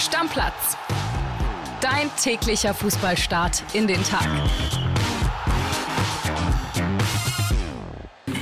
Stammplatz. 0.00 0.78
Dein 1.82 2.10
täglicher 2.16 2.72
Fußballstart 2.72 3.62
in 3.74 3.86
den 3.86 4.02
Tag. 4.02 4.26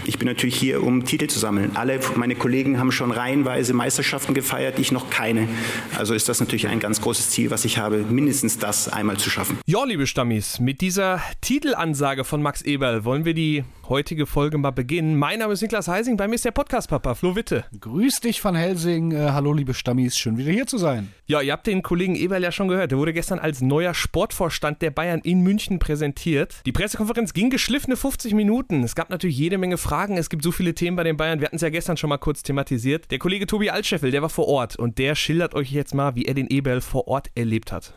Ich 0.04 0.18
bin 0.18 0.26
natürlich 0.26 0.56
hier, 0.56 0.82
um 0.82 1.04
Titel 1.04 1.26
zu 1.26 1.38
sammeln. 1.38 1.72
Alle 1.74 2.00
meine 2.14 2.34
Kollegen 2.36 2.78
haben 2.78 2.92
schon 2.92 3.10
reihenweise 3.10 3.74
Meisterschaften 3.74 4.34
gefeiert, 4.34 4.78
ich 4.78 4.92
noch 4.92 5.10
keine. 5.10 5.48
Also 5.96 6.14
ist 6.14 6.28
das 6.28 6.40
natürlich 6.40 6.68
ein 6.68 6.80
ganz 6.80 7.00
großes 7.00 7.30
Ziel, 7.30 7.50
was 7.50 7.64
ich 7.64 7.78
habe, 7.78 7.98
mindestens 7.98 8.58
das 8.58 8.88
einmal 8.88 9.16
zu 9.16 9.28
schaffen. 9.28 9.58
Ja, 9.66 9.84
liebe 9.84 10.06
Stammis, 10.06 10.60
mit 10.60 10.80
dieser 10.80 11.20
Titelansage 11.40 12.24
von 12.24 12.40
Max 12.40 12.62
Eberl 12.62 13.04
wollen 13.04 13.24
wir 13.24 13.34
die 13.34 13.64
heutige 13.88 14.26
Folge 14.26 14.58
mal 14.58 14.70
beginnen. 14.70 15.18
Mein 15.18 15.38
Name 15.38 15.54
ist 15.54 15.62
Niklas 15.62 15.88
Heising, 15.88 16.16
bei 16.16 16.28
mir 16.28 16.34
ist 16.34 16.44
der 16.44 16.50
Podcast-Papa, 16.50 17.14
Flo 17.14 17.36
Witte. 17.36 17.64
Grüß 17.80 18.20
dich 18.20 18.40
von 18.40 18.54
Helsing. 18.54 19.12
Äh, 19.12 19.30
hallo, 19.30 19.52
liebe 19.52 19.74
Stammis, 19.74 20.18
schön 20.18 20.36
wieder 20.36 20.52
hier 20.52 20.66
zu 20.66 20.78
sein. 20.78 21.12
Ja, 21.26 21.40
ihr 21.40 21.52
habt 21.52 21.66
den 21.66 21.82
Kollegen 21.82 22.14
Eberl 22.14 22.42
ja 22.42 22.52
schon 22.52 22.68
gehört. 22.68 22.90
Der 22.90 22.98
wurde 22.98 23.12
gestern 23.12 23.38
als 23.38 23.60
neuer 23.60 23.94
Sportvorstand 23.94 24.82
der 24.82 24.90
Bayern 24.90 25.20
in 25.20 25.40
München 25.40 25.78
präsentiert. 25.78 26.62
Die 26.66 26.72
Pressekonferenz 26.72 27.32
ging 27.32 27.50
geschliffene 27.50 27.96
50 27.96 28.34
Minuten. 28.34 28.82
Es 28.84 28.94
gab 28.94 29.10
natürlich 29.10 29.38
jede 29.38 29.58
Menge 29.58 29.78
Fragen. 29.78 30.16
Es 30.16 30.30
gibt 30.30 30.42
so 30.42 30.52
viele 30.52 30.74
Themen 30.74 30.96
bei 30.96 31.04
den 31.04 31.16
Bayern. 31.16 31.40
Wir 31.40 31.46
hatten 31.46 31.56
es 31.56 31.62
ja 31.62 31.70
gestern 31.70 31.96
schon 31.96 32.10
mal 32.10 32.18
kurz 32.18 32.42
thematisiert. 32.42 33.10
Der 33.10 33.18
Kollege 33.18 33.46
Tobi 33.46 33.70
Altscheffel, 33.70 34.10
der 34.10 34.22
war 34.22 34.28
vor 34.28 34.48
Ort 34.48 34.76
und 34.76 34.98
der 34.98 35.14
schildert 35.14 35.54
euch 35.54 35.72
jetzt 35.72 35.94
mal, 35.94 36.14
wie 36.14 36.24
er 36.24 36.34
den 36.34 36.48
Eberl 36.48 36.80
vor 36.80 37.08
Ort 37.08 37.28
erlebt 37.34 37.72
hat. 37.72 37.94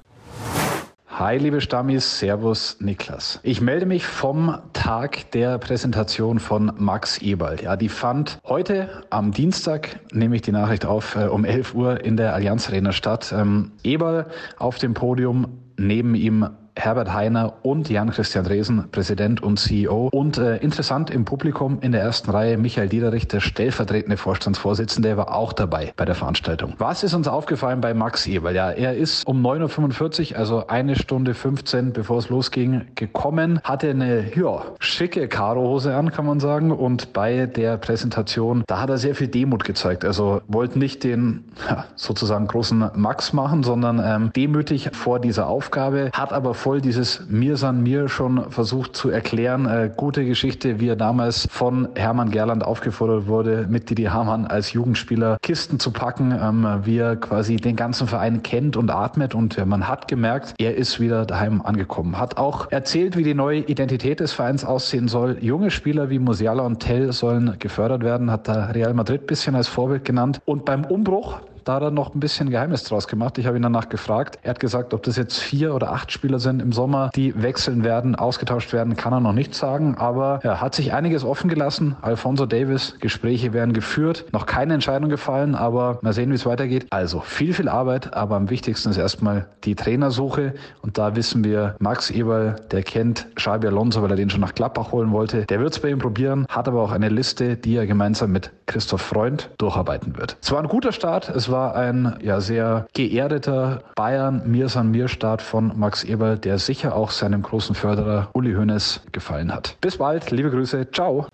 Hi, 1.14 1.38
liebe 1.38 1.60
Stammis, 1.60 2.20
Servus, 2.20 2.78
Niklas. 2.80 3.42
Ich 3.44 3.60
melde 3.60 3.86
mich 3.86 4.06
vom 4.06 4.58
Tag 4.72 5.30
der 5.32 5.58
Präsentation 5.58 6.40
von 6.40 6.72
Max 6.78 7.18
Eberl. 7.18 7.62
Ja, 7.62 7.76
die 7.76 7.90
fand 7.90 8.40
heute 8.46 9.04
am 9.10 9.34
Dienstag, 9.34 10.00
nehme 10.14 10.38
ich 10.38 10.42
die 10.42 10.54
Nachricht 10.54 10.86
auf, 10.86 11.18
äh, 11.18 11.26
um 11.26 11.44
11 11.44 11.76
Uhr 11.76 12.04
in 12.04 12.16
der 12.16 12.34
Allianz 12.34 12.70
Arena 12.70 12.94
statt. 12.94 13.34
Ähm, 13.38 13.74
Eberl 13.84 14.28
auf 14.58 14.78
dem 14.78 14.94
Podium, 14.94 15.59
neben 15.78 16.16
ihm 16.16 16.50
Herbert 16.82 17.14
Heiner 17.14 17.54
und 17.62 17.90
Jan-Christian 17.90 18.44
Dresen, 18.44 18.90
Präsident 18.92 19.44
und 19.44 19.60
CEO. 19.60 20.10
Und 20.12 20.40
äh, 20.40 20.58
interessant 20.58 21.12
im 21.12 21.26
Publikum 21.26 21.78
in 21.82 21.92
der 21.92 22.02
ersten 22.02 22.32
Reihe 22.32 22.58
Michael 22.58 22.90
Diederich, 22.90 23.28
der 23.28 23.40
stellvertretende 23.40 24.18
Vorstandsvorsitzende, 24.18 25.16
war 25.16 25.36
auch 25.36 25.54
dabei 25.54 25.94
bei 25.96 26.06
der 26.06 26.16
Veranstaltung. 26.16 26.74
Was 26.80 27.04
ist 27.04 27.14
uns 27.14 27.28
aufgefallen 27.28 27.82
bei 27.82 27.94
Max 27.94 28.26
Eberl? 28.26 28.56
Ja, 28.56 28.72
er 28.72 28.96
ist 28.96 29.28
um 29.28 29.46
9.45 29.46 30.32
Uhr, 30.32 30.40
also 30.40 30.66
eine 30.68 30.96
Stunde 30.96 31.36
15, 31.36 31.94
bevor 31.94 32.18
es 32.18 32.30
losging, 32.30 32.88
gekommen, 32.96 33.59
hatte 33.64 33.92
eine 33.92 34.36
ja, 34.36 34.64
schicke 34.80 35.28
Karohose 35.28 35.96
an, 35.96 36.12
kann 36.12 36.26
man 36.26 36.40
sagen. 36.40 36.72
Und 36.72 37.14
bei 37.14 37.46
der 37.46 37.78
Präsentation, 37.78 38.64
da 38.66 38.82
hat 38.82 38.90
er 38.90 38.98
sehr 38.98 39.14
viel 39.14 39.28
Demut 39.28 39.66
gezeigt. 39.66 40.04
Also 40.04 40.42
wollte 40.48 40.80
nicht 40.80 41.04
den 41.04 41.44
sozusagen 41.96 42.48
großen 42.48 42.90
Max 42.96 43.34
machen, 43.34 43.62
sondern 43.62 44.02
ähm, 44.04 44.34
demütig 44.36 44.90
vor 44.94 45.20
dieser 45.20 45.46
Aufgabe, 45.46 46.09
hat 46.14 46.34
aber 46.34 46.56
voll 46.72 46.80
dieses 46.80 47.27
Mir 47.27 47.58
san 47.58 47.83
mir 47.83 48.08
schon 48.08 48.50
versucht 48.50 48.95
zu 48.95 49.09
erklären. 49.09 49.66
Äh, 49.66 49.91
gute 49.94 50.23
Geschichte, 50.23 50.80
wie 50.80 50.88
er 50.88 50.95
damals 50.95 51.45
von 51.52 51.89
Hermann 51.95 52.31
Gerland 52.31 52.63
aufgefordert 52.63 53.28
wurde, 53.28 53.67
mit 53.69 53.89
Didi 53.89 54.05
Hamann 54.05 54.47
als 54.47 54.72
Jugendspieler 54.72 55.38
Kisten 55.41 55.81
zu 55.81 55.91
packen, 55.91 56.31
ähm, 56.31 56.66
wie 56.86 57.00
er 57.00 57.17
quasi 57.17 57.58
den 57.58 57.75
ganzen 57.75 58.08
Verein 58.08 58.41
kennt 58.41 58.78
und 58.78 58.89
atmet. 58.89 59.36
Und 59.36 59.58
äh, 59.58 59.66
man 59.66 59.89
hat 59.89 60.08
gemerkt, 60.08 60.53
er 60.59 60.78
ist 60.78 61.02
wieder 61.02 61.25
daheim 61.25 61.61
angekommen. 61.61 62.17
Hat 62.17 62.38
auch 62.38 62.72
erzählt, 62.72 63.17
wie 63.17 63.23
die 63.23 63.33
neue 63.33 63.59
Identität 63.59 64.22
des 64.22 64.31
Vereins 64.31 64.63
aussehen 64.63 65.09
soll. 65.09 65.39
Junge 65.41 65.72
Spieler 65.72 66.09
wie 66.09 66.19
Musiala 66.19 66.63
und 66.63 66.80
Tell 66.80 67.11
sollen 67.11 67.58
gefördert 67.59 68.02
werden, 68.02 68.31
hat 68.31 68.47
da 68.47 68.67
Real 68.67 68.94
Madrid 68.94 69.28
bisschen 69.28 69.56
als 69.56 69.67
Vorbild 69.67 70.06
genannt. 70.06 70.39
Und 70.45 70.63
beim 70.63 70.85
Umbruch 70.85 71.41
da 71.64 71.76
hat 71.76 71.84
er 71.84 71.92
noch 71.92 72.14
ein 72.16 72.20
bisschen 72.20 72.50
Geheimnis 72.50 72.84
draus 72.84 73.08
gemacht. 73.08 73.38
Ich 73.38 73.45
habe 73.45 73.58
ihn 73.58 73.64
danach 73.64 73.90
gefragt. 73.90 74.40
Er 74.44 74.52
hat 74.52 74.59
gesagt, 74.59 74.94
ob 74.94 75.04
das 75.04 75.17
jetzt 75.17 75.40
vier 75.40 75.73
oder 75.76 75.92
acht 75.92 76.12
Spieler 76.12 76.40
sind 76.40 76.62
im 76.62 76.72
Sommer, 76.72 77.09
die 77.16 77.42
wechseln 77.42 77.84
werden, 77.84 78.16
ausgetauscht 78.16 78.73
werden, 78.73 78.96
kann 78.96 79.13
er 79.13 79.19
noch 79.19 79.34
nicht 79.34 79.56
sagen. 79.56 79.96
Aber 79.97 80.40
er 80.44 80.62
hat 80.62 80.75
sich 80.75 80.94
einiges 80.94 81.24
offen 81.24 81.50
gelassen. 81.50 81.96
Alfonso 82.02 82.46
Davis, 82.46 82.96
Gespräche 83.00 83.53
werden 83.53 83.74
geführt. 83.74 84.25
Noch 84.31 84.46
keine 84.46 84.74
Entscheidung 84.74 85.09
gefallen, 85.09 85.56
aber 85.56 86.00
mal 86.02 86.13
sehen, 86.13 86.31
wie 86.31 86.35
es 86.35 86.46
weitergeht. 86.46 86.88
Also 86.90 87.19
viel, 87.19 87.53
viel 87.53 87.69
Arbeit, 87.69 88.14
aber 88.14 88.35
am 88.35 88.50
wichtigsten 88.50 88.90
ist 88.90 88.97
erstmal 88.97 89.47
die 89.64 89.75
Trainersuche. 89.75 90.53
Und 90.81 90.97
da 90.97 91.16
wissen 91.16 91.44
wir, 91.44 91.75
Max 91.80 92.09
Eberl, 92.09 92.56
der 92.72 92.84
kennt 92.84 93.28
Xabi 93.35 93.68
Alonso, 93.68 94.02
weil 94.02 94.12
er 94.12 94.16
den 94.16 94.30
schon 94.30 94.41
nach 94.41 94.56
Gladbach 94.56 94.91
holen 94.91 95.12
wollte. 95.12 95.46
Der 95.46 95.59
wird 95.59 95.74
es 95.74 95.80
bei 95.80 95.90
ihm 95.90 96.00
probieren, 96.00 96.46
hat 96.50 96.68
aber 96.68 96.81
auch 96.81 96.91
eine 96.91 97.09
Liste, 97.09 97.58
die 97.58 97.75
er 97.75 97.85
gemeinsam 97.88 98.31
mit 98.31 98.52
Christoph 98.66 99.02
Freund 99.02 99.50
durcharbeiten 99.58 100.18
wird. 100.18 100.38
Es 100.41 100.52
war 100.52 100.59
ein 100.59 100.68
guter 100.68 100.91
Start. 100.91 101.30
Es 101.30 101.50
war 101.51 101.75
ein 101.75 102.17
ja, 102.22 102.41
sehr 102.41 102.88
geerdeter 102.94 103.84
Bayern 103.95 104.50
Mir 104.50 104.69
san 104.69 104.89
mir 104.91 105.07
Start 105.07 105.41
von 105.41 105.78
Max 105.78 106.03
Eberl, 106.03 106.38
der 106.38 106.57
sicher 106.57 106.95
auch 106.95 107.12
seinem 107.12 107.41
großen 107.41 107.75
Förderer 107.75 108.29
Uli 108.34 108.53
Hoeneß 108.53 109.01
gefallen 109.12 109.53
hat. 109.53 109.78
Bis 109.81 109.97
bald, 109.97 110.31
liebe 110.31 110.50
Grüße, 110.50 110.90
ciao. 110.91 111.28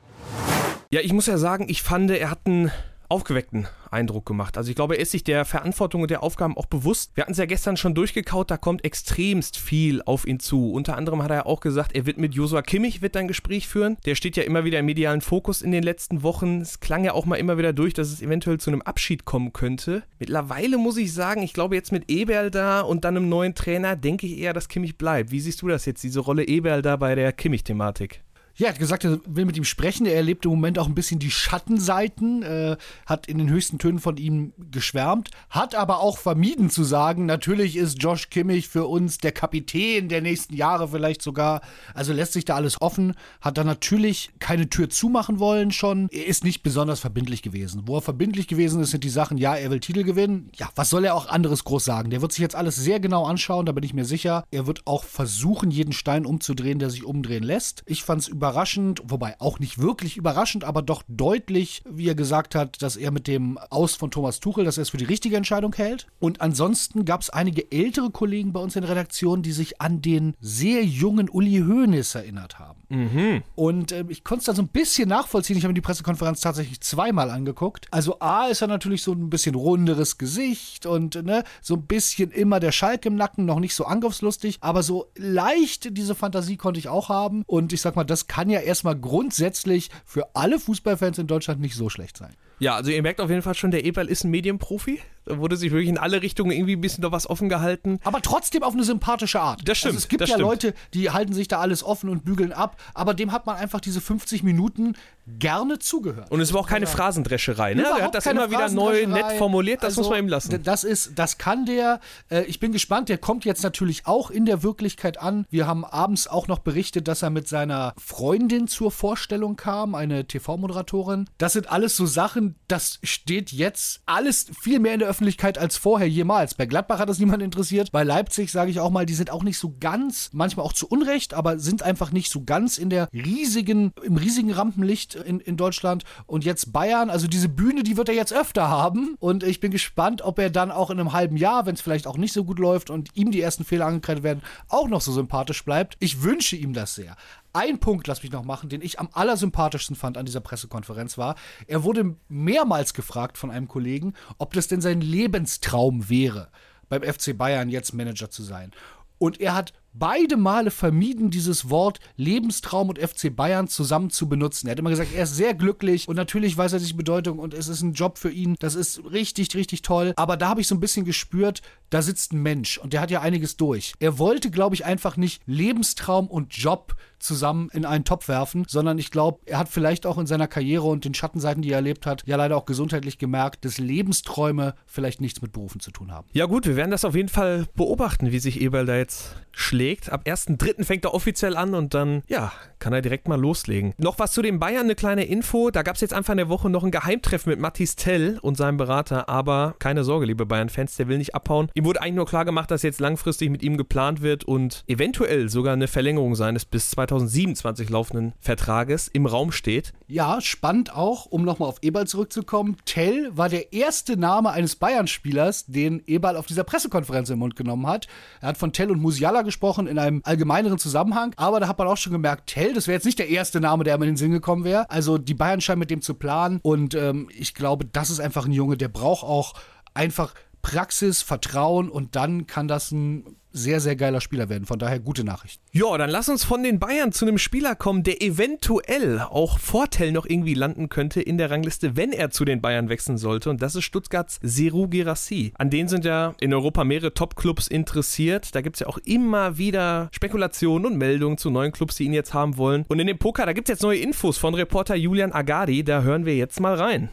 Ja, 0.90 1.02
ich 1.02 1.14
muss 1.14 1.28
ja 1.28 1.38
sagen, 1.38 1.68
ich 1.70 1.84
fand, 1.84 2.12
er 2.12 2.32
hat 2.32 2.40
einen 2.46 2.72
aufgeweckten 3.10 3.68
Eindruck 3.92 4.26
gemacht. 4.26 4.58
Also 4.58 4.70
ich 4.70 4.76
glaube, 4.76 4.96
er 4.96 5.02
ist 5.02 5.12
sich 5.12 5.24
der 5.24 5.46
Verantwortung 5.46 6.02
und 6.02 6.12
der 6.12 6.24
Aufgaben 6.24 6.58
auch 6.58 6.66
bewusst. 6.66 7.12
Wir 7.16 7.22
hatten 7.22 7.32
es 7.32 7.38
ja 7.38 7.46
gestern 7.46 7.78
schon 7.78 7.96
durchgekaut, 7.96 8.52
da 8.52 8.58
kommt 8.58 8.84
extremst 8.84 9.58
viel 9.58 10.02
auf 10.04 10.28
ihn 10.28 10.40
zu. 10.40 10.72
Unter 10.72 10.98
anderem 10.98 11.24
hat 11.24 11.32
er 11.32 11.46
auch 11.46 11.60
gesagt, 11.60 11.96
er 11.96 12.06
wird 12.06 12.18
mit 12.18 12.34
Josua 12.34 12.62
Kimmich 12.62 13.02
wird 13.02 13.16
ein 13.18 13.28
Gespräch 13.28 13.68
führen. 13.68 13.98
Der 14.06 14.16
steht 14.16 14.36
ja 14.36 14.44
immer 14.44 14.66
wieder 14.66 14.80
im 14.80 14.86
medialen 14.86 15.22
Fokus 15.22 15.62
in 15.62 15.72
den 15.72 15.84
letzten 15.84 16.24
Wochen. 16.24 16.62
Es 16.62 16.80
klang 16.80 17.04
ja 17.04 17.14
auch 17.14 17.26
mal 17.26 17.36
immer 17.36 17.58
wieder 17.58 17.74
durch, 17.74 17.94
dass 17.94 18.12
es 18.12 18.22
eventuell 18.22 18.60
zu 18.60 18.70
einem 18.70 18.82
Abschied 18.82 19.26
kommen 19.26 19.54
könnte. 19.54 20.04
Mittlerweile 20.20 20.78
muss 20.78 20.98
ich 20.98 21.14
sagen, 21.14 21.44
ich 21.44 21.54
glaube 21.54 21.76
jetzt 21.76 21.92
mit 21.92 22.10
Eberl 22.12 22.52
da 22.52 22.82
und 22.82 23.06
dann 23.06 23.18
einem 23.18 23.30
neuen 23.30 23.56
Trainer, 23.56 23.96
denke 23.96 24.28
ich 24.28 24.38
eher, 24.38 24.54
dass 24.54 24.68
Kimmich 24.68 24.98
bleibt. 24.98 25.32
Wie 25.32 25.40
siehst 25.40 25.62
du 25.62 25.68
das 25.68 25.86
jetzt, 25.86 26.04
diese 26.04 26.20
Rolle 26.20 26.48
Eberl 26.48 26.82
da 26.82 26.98
bei 26.98 27.16
der 27.16 27.32
Kimmich-Thematik? 27.32 28.22
Ja, 28.60 28.66
er 28.66 28.74
hat 28.74 28.80
gesagt, 28.80 29.04
er 29.04 29.20
will 29.28 29.46
mit 29.46 29.56
ihm 29.56 29.64
sprechen. 29.64 30.08
Er 30.08 30.16
erlebt 30.16 30.44
im 30.46 30.50
Moment 30.50 30.80
auch 30.80 30.88
ein 30.88 30.96
bisschen 30.96 31.20
die 31.20 31.30
Schattenseiten, 31.30 32.42
äh, 32.42 32.76
hat 33.06 33.28
in 33.28 33.38
den 33.38 33.52
höchsten 33.52 33.78
Tönen 33.78 34.00
von 34.00 34.18
ihm 34.18 34.52
geschwärmt, 34.72 35.30
hat 35.52 35.76
aber 35.76 36.00
auch 36.00 36.18
vermieden 36.18 36.72
zu 36.72 36.84
sagen, 36.84 37.28
natürlich 37.28 37.76
ist 37.76 38.02
Josh 38.02 38.32
Kimmich 38.32 38.68
für 38.68 38.88
uns 38.88 39.20
der 39.20 39.32
Kapitän 39.32 40.10
der 40.10 40.22
nächsten 40.24 40.56
Jahre 40.56 40.88
vielleicht 40.88 41.22
sogar. 41.22 41.62
Also 41.94 42.14
lässt 42.14 42.34
sich 42.34 42.46
da 42.46 42.56
alles 42.56 42.82
offen, 42.82 43.14
hat 43.42 43.60
da 43.60 43.64
natürlich 43.64 44.32
keine 44.40 44.68
Tür 44.70 44.90
zumachen 44.90 45.38
wollen 45.38 45.72
schon. 45.72 46.08
Er 46.10 46.26
ist 46.26 46.44
nicht 46.44 46.64
besonders 46.64 47.00
verbindlich 47.00 47.44
gewesen. 47.44 47.84
Wo 47.86 47.98
er 47.98 48.02
verbindlich 48.02 48.48
gewesen 48.48 48.82
ist, 48.82 48.90
sind 48.90 49.04
die 49.04 49.10
Sachen, 49.10 49.38
ja, 49.38 49.56
er 49.56 49.70
will 49.70 49.82
Titel 49.82 50.02
gewinnen. 50.02 50.50
Ja, 50.56 50.70
was 50.74 50.90
soll 50.90 51.06
er 51.06 51.14
auch 51.14 51.28
anderes 51.28 51.64
groß 51.64 51.86
sagen? 51.86 52.10
Der 52.10 52.24
wird 52.24 52.32
sich 52.32 52.42
jetzt 52.42 52.56
alles 52.56 52.76
sehr 52.76 53.00
genau 53.00 53.26
anschauen, 53.26 53.68
da 53.68 53.72
bin 53.72 53.84
ich 53.84 53.94
mir 53.94 54.06
sicher. 54.06 54.46
Er 54.50 54.66
wird 54.66 54.82
auch 54.88 55.04
versuchen, 55.04 55.70
jeden 55.70 55.94
Stein 55.94 56.26
umzudrehen, 56.26 56.80
der 56.80 56.90
sich 56.90 57.04
umdrehen 57.04 57.44
lässt. 57.44 57.84
Ich 57.86 58.02
fand 58.02 58.24
es 58.24 58.28
über 58.28 58.47
überraschend, 58.48 59.02
wobei 59.06 59.36
auch 59.40 59.60
nicht 59.60 59.78
wirklich 59.78 60.16
überraschend, 60.16 60.64
aber 60.64 60.82
doch 60.82 61.04
deutlich, 61.10 61.84
wie 61.90 62.08
er 62.08 62.16
gesagt 62.16 62.56
hat, 62.56 62.82
dass 62.82 62.96
er 62.96 63.12
mit 63.12 63.28
dem 63.28 63.58
Aus 63.70 63.96
von 63.96 64.10
Thomas 64.10 64.40
Tuchel, 64.40 64.64
dass 64.64 64.78
er 64.78 64.84
es 64.84 64.90
für 64.90 64.98
die 64.98 65.04
richtige 65.04 65.36
Entscheidung 65.36 65.76
hält. 65.76 66.08
Und 66.20 66.40
ansonsten 66.40 67.04
gab 67.04 67.22
es 67.22 67.30
einige 67.30 67.70
ältere 67.72 68.10
Kollegen 68.10 68.54
bei 68.54 68.62
uns 68.62 68.78
in 68.78 68.84
der 68.84 68.92
Redaktion, 68.92 69.42
die 69.42 69.52
sich 69.52 69.82
an 69.82 70.02
den 70.02 70.34
sehr 70.40 70.86
jungen 70.86 71.30
Uli 71.30 71.60
Hoeneß 71.60 72.16
erinnert 72.16 72.58
haben. 72.58 72.80
Mhm. 72.88 73.44
Und 73.56 73.92
äh, 73.92 74.06
ich 74.08 74.24
konnte 74.24 74.40
es 74.40 74.46
da 74.46 74.56
so 74.56 74.62
ein 74.62 74.70
bisschen 74.70 75.10
nachvollziehen. 75.10 75.58
Ich 75.58 75.64
habe 75.64 75.72
mir 75.72 75.76
die 75.76 75.82
Pressekonferenz 75.82 76.40
tatsächlich 76.40 76.80
zweimal 76.80 77.30
angeguckt. 77.30 77.88
Also 77.92 78.20
A 78.20 78.48
ist 78.48 78.62
er 78.62 78.68
natürlich 78.68 79.02
so 79.04 79.12
ein 79.12 79.30
bisschen 79.30 79.56
runderes 79.56 80.18
Gesicht 80.18 80.86
und 80.86 81.22
ne, 81.24 81.44
so 81.62 81.76
ein 81.76 81.86
bisschen 81.86 82.32
immer 82.32 82.62
der 82.62 82.72
Schalk 82.72 83.06
im 83.06 83.16
Nacken, 83.16 83.46
noch 83.46 83.60
nicht 83.60 83.76
so 83.76 83.84
angriffslustig, 83.84 84.60
aber 84.62 84.84
so 84.84 85.08
leicht 85.18 85.98
diese 85.98 86.16
Fantasie 86.16 86.56
konnte 86.56 86.80
ich 86.80 86.88
auch 86.88 87.10
haben. 87.10 87.44
Und 87.46 87.74
ich 87.74 87.82
sag 87.82 87.96
mal, 87.96 88.06
das 88.06 88.28
kann 88.38 88.52
ja 88.52 88.60
erstmal 88.60 88.96
grundsätzlich 88.96 89.90
für 90.06 90.36
alle 90.36 90.60
Fußballfans 90.60 91.18
in 91.18 91.26
Deutschland 91.26 91.60
nicht 91.60 91.74
so 91.74 91.90
schlecht 91.90 92.18
sein. 92.18 92.36
Ja, 92.60 92.76
also 92.76 92.92
ihr 92.92 93.02
merkt 93.02 93.20
auf 93.20 93.32
jeden 93.32 93.42
Fall 93.42 93.56
schon, 93.56 93.72
der 93.72 93.84
Eberl 93.84 94.08
ist 94.08 94.26
ein 94.26 94.30
Medienprofi. 94.30 95.00
Da 95.26 95.40
wurde 95.40 95.58
sich 95.58 95.72
wirklich 95.72 95.90
in 95.90 95.98
alle 95.98 96.22
Richtungen 96.22 96.52
irgendwie 96.52 96.76
ein 96.76 96.82
bisschen 96.82 97.02
noch 97.02 97.12
was 97.12 97.28
offen 97.28 97.50
gehalten. 97.50 98.00
Aber 98.04 98.22
trotzdem 98.22 98.62
auf 98.62 98.76
eine 98.76 98.84
sympathische 98.84 99.42
Art. 99.42 99.68
Das 99.68 99.80
stimmt. 99.80 99.96
Also 99.96 100.04
es 100.04 100.08
gibt 100.08 100.22
ja 100.22 100.28
stimmt. 100.28 100.42
Leute, 100.42 100.76
die 100.94 101.10
halten 101.10 101.34
sich 101.34 101.48
da 101.48 101.58
alles 101.58 101.84
offen 101.84 102.10
und 102.10 102.26
bügeln 102.26 102.54
ab, 102.54 102.80
aber 102.94 103.16
dem 103.16 103.32
hat 103.32 103.48
man 103.48 103.56
einfach 103.56 103.82
diese 103.82 104.02
50 104.02 104.44
Minuten 104.44 104.94
gerne 105.28 105.78
zugehört. 105.80 106.32
Und 106.32 106.40
es 106.40 106.54
war 106.54 106.62
auch 106.62 106.68
keine 106.68 106.88
Phrasendrescherei, 106.88 107.74
ne? 107.74 107.82
Überhaupt 107.82 108.00
Er 108.00 108.06
hat 108.06 108.16
das 108.16 108.26
immer 108.26 108.50
wieder 108.50 108.70
neu, 108.70 109.06
nett 109.06 109.34
formuliert, 109.38 109.84
das 109.84 109.90
Also, 109.98 110.02
muss 110.02 110.10
man 110.10 110.20
ihm 110.20 110.28
lassen. 110.30 110.64
Das 110.64 110.84
ist, 110.84 111.12
das 111.16 111.38
kann 111.38 111.66
der. 111.66 112.00
Äh, 112.30 112.44
ich 112.44 112.60
bin 112.60 112.72
gespannt. 112.72 113.10
Der 113.10 113.18
kommt 113.18 113.46
jetzt 113.46 113.64
natürlich 113.64 114.08
auch 114.08 114.32
in 114.32 114.46
der 114.46 114.64
Wirklichkeit 114.64 115.20
an. 115.20 115.46
Wir 115.50 115.68
haben 115.68 115.84
abends 115.86 116.28
auch 116.28 116.48
noch 116.48 116.60
berichtet, 116.60 117.08
dass 117.08 117.22
er 117.22 117.30
mit 117.30 117.48
seiner 117.48 117.94
Freundin 117.98 118.68
zur 118.68 118.92
Vorstellung 118.92 119.56
kam, 119.56 119.96
eine 119.96 120.26
TV-Moderatorin. 120.26 121.30
Das 121.38 121.54
sind 121.54 121.70
alles 121.72 121.96
so 121.98 122.06
Sachen, 122.06 122.56
das 122.68 123.00
steht 123.04 123.52
jetzt 123.52 124.02
alles 124.06 124.48
viel 124.62 124.80
mehr 124.80 124.94
in 124.94 125.00
der 125.00 125.10
Öffentlichkeit 125.10 125.58
als 125.58 125.78
vorher 125.78 126.10
jemals. 126.10 126.56
Bei 126.56 126.66
Gladbach 126.66 127.00
hat 127.00 127.10
das 127.10 127.20
niemand 127.20 127.44
interessiert. 127.44 127.92
Bei 127.92 128.04
Leipzig, 128.04 128.52
sage 128.52 128.72
ich 128.72 128.80
auch 128.80 128.90
mal, 128.92 129.06
die 129.06 129.14
sind 129.14 129.30
auch 129.30 129.44
nicht 129.44 129.58
so 129.58 129.76
ganz, 129.80 130.30
manchmal 130.32 130.66
auch 130.66 130.74
zu 130.74 130.88
Unrecht, 130.88 131.34
aber 131.34 131.60
sind 131.60 131.84
einfach 131.84 132.12
nicht 132.12 132.32
so 132.32 132.44
ganz 132.44 132.78
in 132.78 132.90
der 132.90 133.10
riesigen, 133.14 133.92
im 134.04 134.18
riesigen 134.18 134.52
Rampenlicht 134.52 135.17
in, 135.26 135.40
in 135.40 135.58
Deutschland. 135.58 136.04
Und 136.26 136.46
jetzt 136.46 136.72
Bayern, 136.74 137.10
also 137.10 137.28
diese 137.28 137.50
Bühne, 137.50 137.84
die 137.84 137.98
wird 137.98 138.10
er 138.10 138.16
jetzt 138.16 138.34
öfter 138.34 138.70
haben. 138.70 139.16
Und 139.20 139.44
ich 139.44 139.60
bin 139.60 139.72
gespannt, 139.72 140.22
ob 140.22 140.40
er 140.40 140.50
dann 140.50 140.72
auch 140.72 140.90
in 140.90 141.00
einem 141.00 141.14
halben 141.14 141.38
Jahr, 141.38 141.66
wenn 141.66 141.76
es 141.76 141.82
vielleicht 141.82 142.08
auch 142.08 142.18
nicht 142.18 142.34
so 142.34 142.44
gut 142.44 142.60
läuft 142.60 142.90
und 142.90 143.10
ihm 143.16 143.32
die 143.32 143.42
ersten 143.42 143.64
Fehler 143.64 143.86
angekreidet 143.86 144.24
werden, 144.24 144.42
auch 144.70 144.88
noch 144.88 145.02
so 145.02 145.12
sympathisch 145.12 145.64
bleibt. 145.64 145.98
Ich 146.00 146.24
wünsche 146.24 146.56
ihm 146.56 146.74
das 146.74 146.96
sehr. 146.96 147.16
Ein 147.54 147.80
Punkt, 147.80 148.06
lass 148.08 148.22
mich 148.22 148.32
noch 148.32 148.44
machen, 148.44 148.70
den 148.70 148.82
ich 148.82 149.00
am 149.00 149.10
allersympathischsten 149.12 149.96
fand 149.96 150.18
an 150.18 150.28
dieser 150.28 150.42
Pressekonferenz 150.42 151.18
war, 151.18 151.36
er 151.66 151.84
wurde 151.84 152.16
mehrmals 152.30 152.94
gefragt 152.94 153.38
von 153.38 153.50
einem 153.50 153.68
Kollegen, 153.68 154.14
ob 154.38 154.54
das 154.54 154.68
denn 154.68 154.82
sein 154.82 155.02
Lebenstraum 155.02 156.08
wäre, 156.08 156.50
beim 156.88 157.02
FC 157.02 157.36
Bayern 157.36 157.70
jetzt 157.70 157.94
Manager 157.94 158.30
zu 158.30 158.44
sein. 158.44 158.72
Und 159.18 159.42
er 159.42 159.56
hat 159.56 159.74
beide 160.00 160.38
Male 160.38 160.72
vermieden, 160.72 161.30
dieses 161.30 161.70
Wort 161.70 162.00
Lebenstraum 162.16 162.90
und 162.90 163.00
FC 163.00 163.36
Bayern 163.36 163.68
zusammen 163.68 164.10
zu 164.10 164.28
benutzen. 164.30 164.68
Er 164.68 164.72
hat 164.72 164.80
immer 164.80 164.90
gesagt, 164.90 165.14
er 165.16 165.24
ist 165.24 165.36
sehr 165.36 165.54
glücklich 165.54 166.08
und 166.08 166.16
natürlich 166.16 166.58
weiß 166.58 166.74
er 166.74 166.80
sich 166.80 166.96
Bedeutung 166.96 167.40
und 167.40 167.54
es 167.54 167.68
ist 167.68 167.82
ein 167.82 167.94
Job 167.94 168.18
für 168.18 168.32
ihn. 168.32 168.56
Das 168.60 168.76
ist 168.76 169.02
richtig, 169.12 169.54
richtig 169.56 169.82
toll. 169.82 170.14
Aber 170.16 170.38
da 170.38 170.50
habe 170.50 170.62
ich 170.62 170.68
so 170.68 170.76
ein 170.76 170.80
bisschen 170.80 171.06
gespürt, 171.06 171.62
da 171.90 172.02
sitzt 172.02 172.34
ein 172.34 172.42
Mensch 172.42 172.78
und 172.78 172.94
der 172.94 173.02
hat 173.02 173.12
ja 173.12 173.22
einiges 173.22 173.58
durch. 173.58 173.94
Er 174.00 174.20
wollte, 174.20 174.52
glaube 174.52 174.76
ich, 174.76 174.86
einfach 174.86 175.18
nicht 175.18 175.42
Lebenstraum 175.46 176.28
und 176.28 176.54
Job 176.56 176.96
zusammen 177.20 177.70
in 177.74 177.86
einen 177.86 178.04
Topf 178.04 178.28
werfen, 178.28 178.66
sondern 178.68 178.98
ich 178.98 179.12
glaube, 179.12 179.40
er 179.46 179.60
hat 179.60 179.70
vielleicht 179.70 180.06
auch 180.06 180.18
in 180.18 180.28
seiner 180.28 180.48
Karriere 180.48 180.86
und 180.86 181.06
den 181.06 181.14
Schattenseiten, 181.14 181.62
die 181.62 181.72
er 181.72 181.78
erlebt 181.78 182.06
hat, 182.06 182.24
ja 182.26 182.36
leider 182.36 182.58
auch 182.58 182.66
gesundheitlich 182.66 183.18
gemerkt, 183.18 183.66
dass 183.66 183.78
Lebensträume 183.78 184.76
vielleicht 184.86 185.22
nichts 185.22 185.42
mit 185.42 185.52
Berufen 185.52 185.80
zu 185.80 185.92
tun 185.92 186.12
haben. 186.12 186.28
Ja 186.34 186.46
gut, 186.46 186.66
wir 186.66 186.76
werden 186.76 186.92
das 186.92 187.06
auf 187.06 187.16
jeden 187.16 187.30
Fall 187.30 187.68
beobachten, 187.76 188.32
wie 188.32 188.40
sich 188.40 188.62
Eberl 188.62 188.86
da 188.86 188.96
jetzt 188.96 189.36
schlägt. 189.52 190.12
Ab 190.12 190.22
1.3. 190.26 190.84
fängt 190.84 191.06
er 191.06 191.14
offiziell 191.14 191.58
an 191.58 191.74
und 191.74 191.94
dann, 191.94 192.22
ja, 192.28 192.52
kann 192.80 192.94
er 192.94 193.02
direkt 193.02 193.28
mal 193.28 193.40
loslegen. 193.40 193.94
Noch 193.98 194.20
was 194.20 194.32
zu 194.32 194.42
den 194.42 194.60
Bayern, 194.60 194.84
eine 194.84 194.96
kleine 194.96 195.26
Info. 195.26 195.72
Da 195.72 195.82
gab 195.82 195.96
es 195.96 196.02
jetzt 196.02 196.14
Anfang 196.14 196.38
der 196.38 196.48
Woche 196.48 196.70
noch 196.70 196.84
ein 196.84 196.92
Geheimtreffen 196.92 197.50
mit 197.50 197.60
Mathis 197.60 197.96
Tell 197.96 198.38
und 198.42 198.56
seinem 198.56 198.78
Berater, 198.78 199.28
aber 199.30 199.76
keine 199.80 200.04
Sorge, 200.04 200.28
liebe 200.28 200.46
Bayern-Fans, 200.46 200.96
der 200.98 201.08
will 201.08 201.18
nicht 201.18 201.34
abhauen. 201.34 201.72
Ihm 201.74 201.86
wurde 201.86 202.02
eigentlich 202.02 202.16
nur 202.16 202.28
klar 202.28 202.46
gemacht, 202.46 202.70
dass 202.70 202.84
jetzt 202.84 203.00
langfristig 203.00 203.50
mit 203.50 203.64
ihm 203.64 203.78
geplant 203.78 204.22
wird 204.22 204.44
und 204.44 204.84
eventuell 204.88 205.50
sogar 205.50 205.74
eine 205.74 205.88
Verlängerung 205.88 206.36
seines 206.36 206.66
bis 206.66 206.90
2027 207.08 207.90
laufenden 207.90 208.34
Vertrages 208.40 209.08
im 209.08 209.26
Raum 209.26 209.52
steht. 209.52 209.94
Ja, 210.08 210.42
spannend 210.42 210.94
auch, 210.94 211.26
um 211.26 211.44
nochmal 211.44 211.70
auf 211.70 211.80
Eberl 211.82 212.08
zurückzukommen. 212.08 212.78
Tell 212.86 213.36
war 213.36 213.50
der 213.50 213.74
erste 213.74 214.18
Name 214.18 214.52
eines 214.52 214.76
Bayern-Spielers, 214.76 215.66
den 215.68 216.04
Eberl 216.06 216.38
auf 216.38 216.46
dieser 216.46 216.64
Pressekonferenz 216.64 217.30
im 217.30 217.40
Mund 217.40 217.56
genommen 217.56 217.88
hat. 217.88 218.08
Er 218.42 218.50
hat 218.50 218.58
von 218.58 218.74
Tell 218.74 218.92
und 218.92 219.02
Musiala 219.02 219.42
gesprochen 219.42 219.88
in 219.88 220.00
einem 220.00 220.22
allgemeineren 220.24 220.78
Zusammenhang, 220.78 221.34
aber 221.38 221.60
da 221.60 221.68
hat 221.68 221.78
man 221.78 221.88
auch 221.88 221.98
schon 221.98 222.14
gemerkt, 222.14 222.48
Tell, 222.48 222.74
das 222.74 222.88
wäre 222.88 222.96
jetzt 222.96 223.06
nicht 223.06 223.20
der 223.20 223.30
erste 223.30 223.60
Name, 223.60 223.84
der 223.84 223.98
mir 223.98 224.06
in 224.06 224.12
den 224.12 224.18
Sinn 224.18 224.32
gekommen 224.32 224.64
wäre. 224.64 224.90
Also 224.90 225.18
die 225.18 225.34
Bayern 225.34 225.62
scheinen 225.62 225.80
mit 225.80 225.92
dem 225.92 226.02
zu 226.02 226.14
planen 226.14 226.60
und 226.62 226.94
ähm, 226.96 227.30
ich 227.36 227.54
glaube, 227.54 227.86
das 227.86 228.10
ist 228.10 228.20
einfach 228.20 228.46
ein 228.46 228.52
Junge, 228.52 228.78
der 228.78 228.90
braucht 228.90 229.24
auch 229.24 229.54
einfach 229.94 230.34
Praxis, 230.62 231.22
Vertrauen 231.22 231.90
und 231.90 232.16
dann 232.16 232.46
kann 232.46 232.68
das 232.68 232.92
ein 232.92 233.38
sehr, 233.58 233.80
sehr 233.80 233.96
geiler 233.96 234.22
Spieler 234.22 234.50
werden. 234.50 234.66
Von 234.66 234.80
daher 234.80 235.00
gute 235.00 235.24
Nachricht. 235.24 235.62
Ja, 235.72 235.98
dann 235.98 236.10
lass 236.10 236.30
uns 236.30 236.44
von 236.44 236.64
den 236.64 236.80
Bayern 236.80 237.12
zu 237.12 237.26
einem 237.26 237.38
Spieler 237.38 237.76
kommen, 237.76 238.04
der 238.04 238.22
eventuell 238.22 239.20
auch 239.20 239.60
Vorteil 239.60 240.12
noch 240.12 240.26
irgendwie 240.26 240.54
landen 240.54 240.90
könnte 240.90 241.22
in 241.22 241.38
der 241.38 241.52
Rangliste, 241.52 241.96
wenn 241.96 242.12
er 242.12 242.30
zu 242.30 242.46
den 242.46 242.62
Bayern 242.62 242.90
wechseln 242.90 243.18
sollte. 243.18 243.50
Und 243.50 243.62
das 243.62 243.76
ist 243.76 243.84
Stuttgarts 243.84 244.40
Seru 244.42 244.88
Girassi. 244.88 245.54
An 245.58 245.70
den 245.70 245.88
sind 245.88 246.06
ja 246.06 246.36
in 246.40 246.54
Europa 246.54 246.84
mehrere 246.84 247.14
Top-Clubs 247.14 247.68
interessiert. 247.68 248.56
Da 248.56 248.62
gibt 248.62 248.78
es 248.78 248.82
ja 248.82 248.88
auch 248.88 249.00
immer 249.00 249.58
wieder 249.58 250.10
Spekulationen 250.12 250.86
und 250.86 250.98
Meldungen 250.98 251.38
zu 251.38 251.50
neuen 251.50 251.72
Clubs, 251.72 251.96
die 251.96 252.04
ihn 252.04 252.14
jetzt 252.14 252.34
haben 252.34 252.58
wollen. 252.58 252.86
Und 252.88 253.00
in 253.00 253.08
dem 253.08 253.18
Poker, 253.18 253.46
da 253.46 253.54
gibt 253.54 253.70
es 253.70 253.74
jetzt 253.74 253.84
neue 253.84 254.00
Infos 254.00 254.38
von 254.38 254.54
Reporter 254.54 254.96
Julian 254.96 255.32
Agadi. 255.32 255.84
Da 255.84 256.02
hören 256.02 256.26
wir 256.26 256.36
jetzt 256.36 256.60
mal 256.60 256.76
rein. 256.76 257.10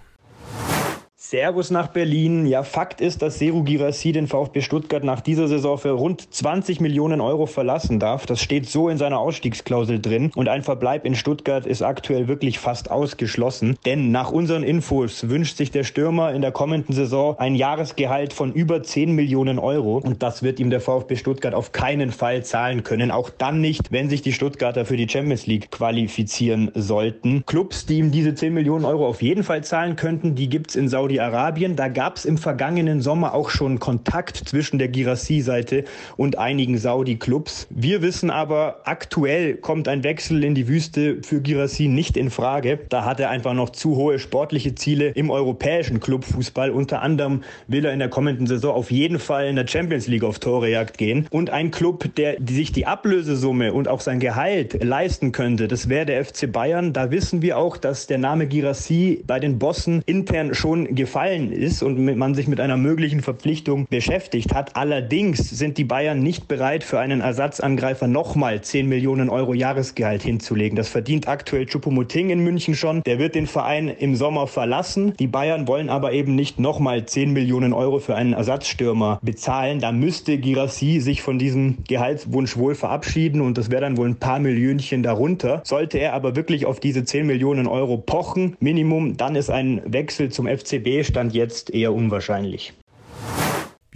Servus 1.27 1.71
nach 1.71 1.87
Berlin. 1.87 2.45
Ja, 2.45 2.63
Fakt 2.63 3.01
ist, 3.01 3.23
dass 3.23 3.39
Seru 3.39 3.63
Girassi 3.63 4.13
den 4.13 4.27
VfB 4.27 4.61
Stuttgart 4.61 5.03
nach 5.05 5.23
dieser 5.23 5.49
Saison 5.49 5.79
für 5.79 5.93
rund 5.93 6.35
20 6.35 6.83
Millionen 6.83 7.23
Euro 7.23 7.47
verlassen 7.47 7.99
darf. 7.99 8.27
Das 8.27 8.43
steht 8.43 8.69
so 8.69 8.91
in 8.91 8.99
seiner 8.99 9.19
Ausstiegsklausel 9.21 10.03
drin. 10.03 10.33
Und 10.35 10.51
ein 10.51 10.63
Verbleib 10.63 11.07
in 11.07 11.15
Stuttgart 11.15 11.65
ist 11.65 11.81
aktuell 11.81 12.29
wirklich 12.29 12.59
fast 12.59 12.91
ausgeschlossen. 12.91 13.79
Denn 13.87 14.11
nach 14.11 14.33
unseren 14.33 14.63
Infos 14.65 15.31
wünscht 15.31 15.57
sich 15.57 15.71
der 15.71 15.85
Stürmer 15.85 16.35
in 16.35 16.43
der 16.43 16.53
kommenden 16.53 16.95
Saison 16.95 17.39
ein 17.39 17.55
Jahresgehalt 17.55 18.35
von 18.35 18.53
über 18.53 18.83
10 18.83 19.13
Millionen 19.13 19.59
Euro. 19.59 20.03
Und 20.05 20.23
das 20.23 20.43
wird 20.43 20.61
ihm 20.61 20.69
der 20.69 20.83
VfB 20.83 21.17
Stuttgart 21.17 21.55
auf 21.55 21.73
keinen 21.73 22.13
Fall 22.13 22.45
zahlen 22.45 22.83
können. 22.83 23.11
Auch 23.11 23.31
dann 23.31 23.63
nicht, 23.63 23.91
wenn 23.91 24.11
sich 24.11 24.21
die 24.21 24.35
Stuttgarter 24.35 24.85
für 24.85 24.99
die 24.99 25.09
Champions 25.09 25.47
League 25.47 25.71
qualifizieren 25.71 26.71
sollten. 26.75 27.45
Clubs, 27.47 27.87
die 27.87 27.97
ihm 27.97 28.11
diese 28.11 28.35
10 28.35 28.53
Millionen 28.53 28.85
Euro 28.85 29.07
auf 29.09 29.23
jeden 29.23 29.43
Fall 29.43 29.65
zahlen 29.65 29.97
könnten, 29.97 30.35
die 30.35 30.51
gibt's 30.51 30.77
in 30.77 30.91
Saudi 30.91 31.14
Saudi-Arabien. 31.15 31.77
Da 31.77 31.89
gab 31.89 32.17
es 32.17 32.25
im 32.25 32.39
vergangenen 32.39 33.01
Sommer 33.01 33.35
auch 33.35 33.51
schon 33.51 33.79
Kontakt 33.79 34.37
zwischen 34.37 34.79
der 34.79 34.89
Girassi-Seite 34.89 35.85
und 36.17 36.39
einigen 36.39 36.77
Saudi-Clubs. 36.77 37.69
Wir 37.71 38.03
wissen 38.03 38.31
aber, 38.31 38.81
aktuell 38.85 39.55
kommt 39.55 39.87
ein 39.87 40.03
Wechsel 40.03 40.43
in 40.43 40.55
die 40.55 40.67
Wüste 40.67 41.19
für 41.23 41.41
Girassi 41.41 41.89
nicht 41.89 42.17
in 42.17 42.31
Frage. 42.31 42.81
Da 42.89 43.05
hat 43.05 43.21
er 43.21 43.31
einfach 43.31 43.55
noch 43.55 43.71
zu 43.71 43.97
hohe 43.97 44.19
sportliche 44.19 44.75
Ziele 44.75 45.11
im 45.11 45.31
europäischen 45.31 46.01
Clubfußball. 46.01 46.71
Unter 46.71 47.03
anderem 47.03 47.43
will 47.69 47.85
er 47.85 47.93
in 47.93 48.01
der 48.01 48.09
kommenden 48.09 48.47
Saison 48.47 48.75
auf 48.75 48.91
jeden 48.91 49.21
Fall 49.21 49.47
in 49.47 49.57
der 49.57 49.69
Champions 49.69 50.09
League 50.09 50.25
auf 50.25 50.41
Torejagd 50.41 50.99
gehen. 50.99 51.29
Und 51.31 51.51
ein 51.51 51.71
Club, 51.71 52.15
der 52.17 52.37
sich 52.49 52.73
die 52.73 52.87
Ablösesumme 52.87 53.73
und 53.73 53.87
auch 53.87 54.01
sein 54.01 54.19
Gehalt 54.19 54.83
leisten 54.83 55.31
könnte, 55.31 55.69
das 55.69 55.89
wäre 55.89 56.07
der 56.07 56.25
FC 56.25 56.51
Bayern. 56.51 56.93
Da 56.93 57.11
wissen 57.11 57.41
wir 57.41 57.59
auch, 57.59 57.77
dass 57.77 58.07
der 58.07 58.19
Name 58.19 58.47
Girassi 58.47 59.23
bei 59.27 59.39
den 59.39 59.59
Bossen 59.59 60.03
intern 60.07 60.55
schon 60.55 60.95
gefallen 61.05 61.53
ist 61.53 61.83
und 61.83 62.03
man 62.17 62.35
sich 62.35 62.49
mit 62.49 62.61
einer 62.61 62.79
möglichen 62.79 63.21
Verpflichtung 63.21 63.87
beschäftigt 63.91 64.55
hat. 64.55 64.75
Allerdings 64.75 65.51
sind 65.51 65.77
die 65.77 65.85
Bayern 65.85 66.23
nicht 66.23 66.49
bereit, 66.49 66.83
für 66.83 66.99
einen 66.99 67.21
Ersatzangreifer 67.21 68.07
nochmal 68.07 68.63
10 68.63 68.89
Millionen 68.89 69.29
Euro 69.29 69.53
Jahresgehalt 69.53 70.23
hinzulegen. 70.23 70.77
Das 70.77 70.89
verdient 70.89 71.29
aktuell 71.29 71.67
Chupomoting 71.67 72.31
in 72.31 72.39
München 72.39 72.75
schon. 72.75 73.03
Der 73.03 73.19
wird 73.19 73.35
den 73.35 73.47
Verein 73.47 73.89
im 73.89 74.17
Sommer 74.17 74.47
verlassen. 74.47 75.13
Die 75.19 75.27
Bayern 75.27 75.69
wollen 75.69 75.91
aber 75.91 76.13
eben 76.13 76.35
nicht 76.35 76.59
nochmal 76.59 77.05
10 77.05 77.35
Millionen 77.35 77.75
Euro 77.75 77.99
für 77.99 78.15
einen 78.15 78.33
Ersatzstürmer 78.33 79.19
bezahlen. 79.21 79.81
Da 79.81 79.93
müsste 79.93 80.39
Girassi 80.39 81.01
sich 81.01 81.21
von 81.21 81.39
diesem 81.39 81.85
Gehaltswunsch 81.87 82.57
wohl 82.57 82.75
verabschieden 82.75 83.43
und 83.43 83.59
das 83.59 83.71
wäre 83.71 83.83
dann 83.83 83.99
wohl 83.99 84.09
ein 84.09 84.17
paar 84.17 84.39
Millionchen 84.39 85.03
darunter. 85.03 85.61
Sollte 85.65 85.99
er 85.99 86.15
aber 86.15 86.35
wirklich 86.35 86.65
auf 86.65 86.81
diese 86.81 87.05
10 87.05 87.27
Millionen 87.27 87.67
Euro 87.67 87.99
pochen, 87.99 88.57
Minimum, 88.59 89.19
dann 89.19 89.37
ist 89.37 89.51
ein 89.51 89.83
Wechsel 89.85 90.31
zum 90.31 90.47
FCB 90.47 90.94
stand 91.03 91.35
jetzt 91.35 91.71
eher 91.71 91.93
unwahrscheinlich. 91.93 92.75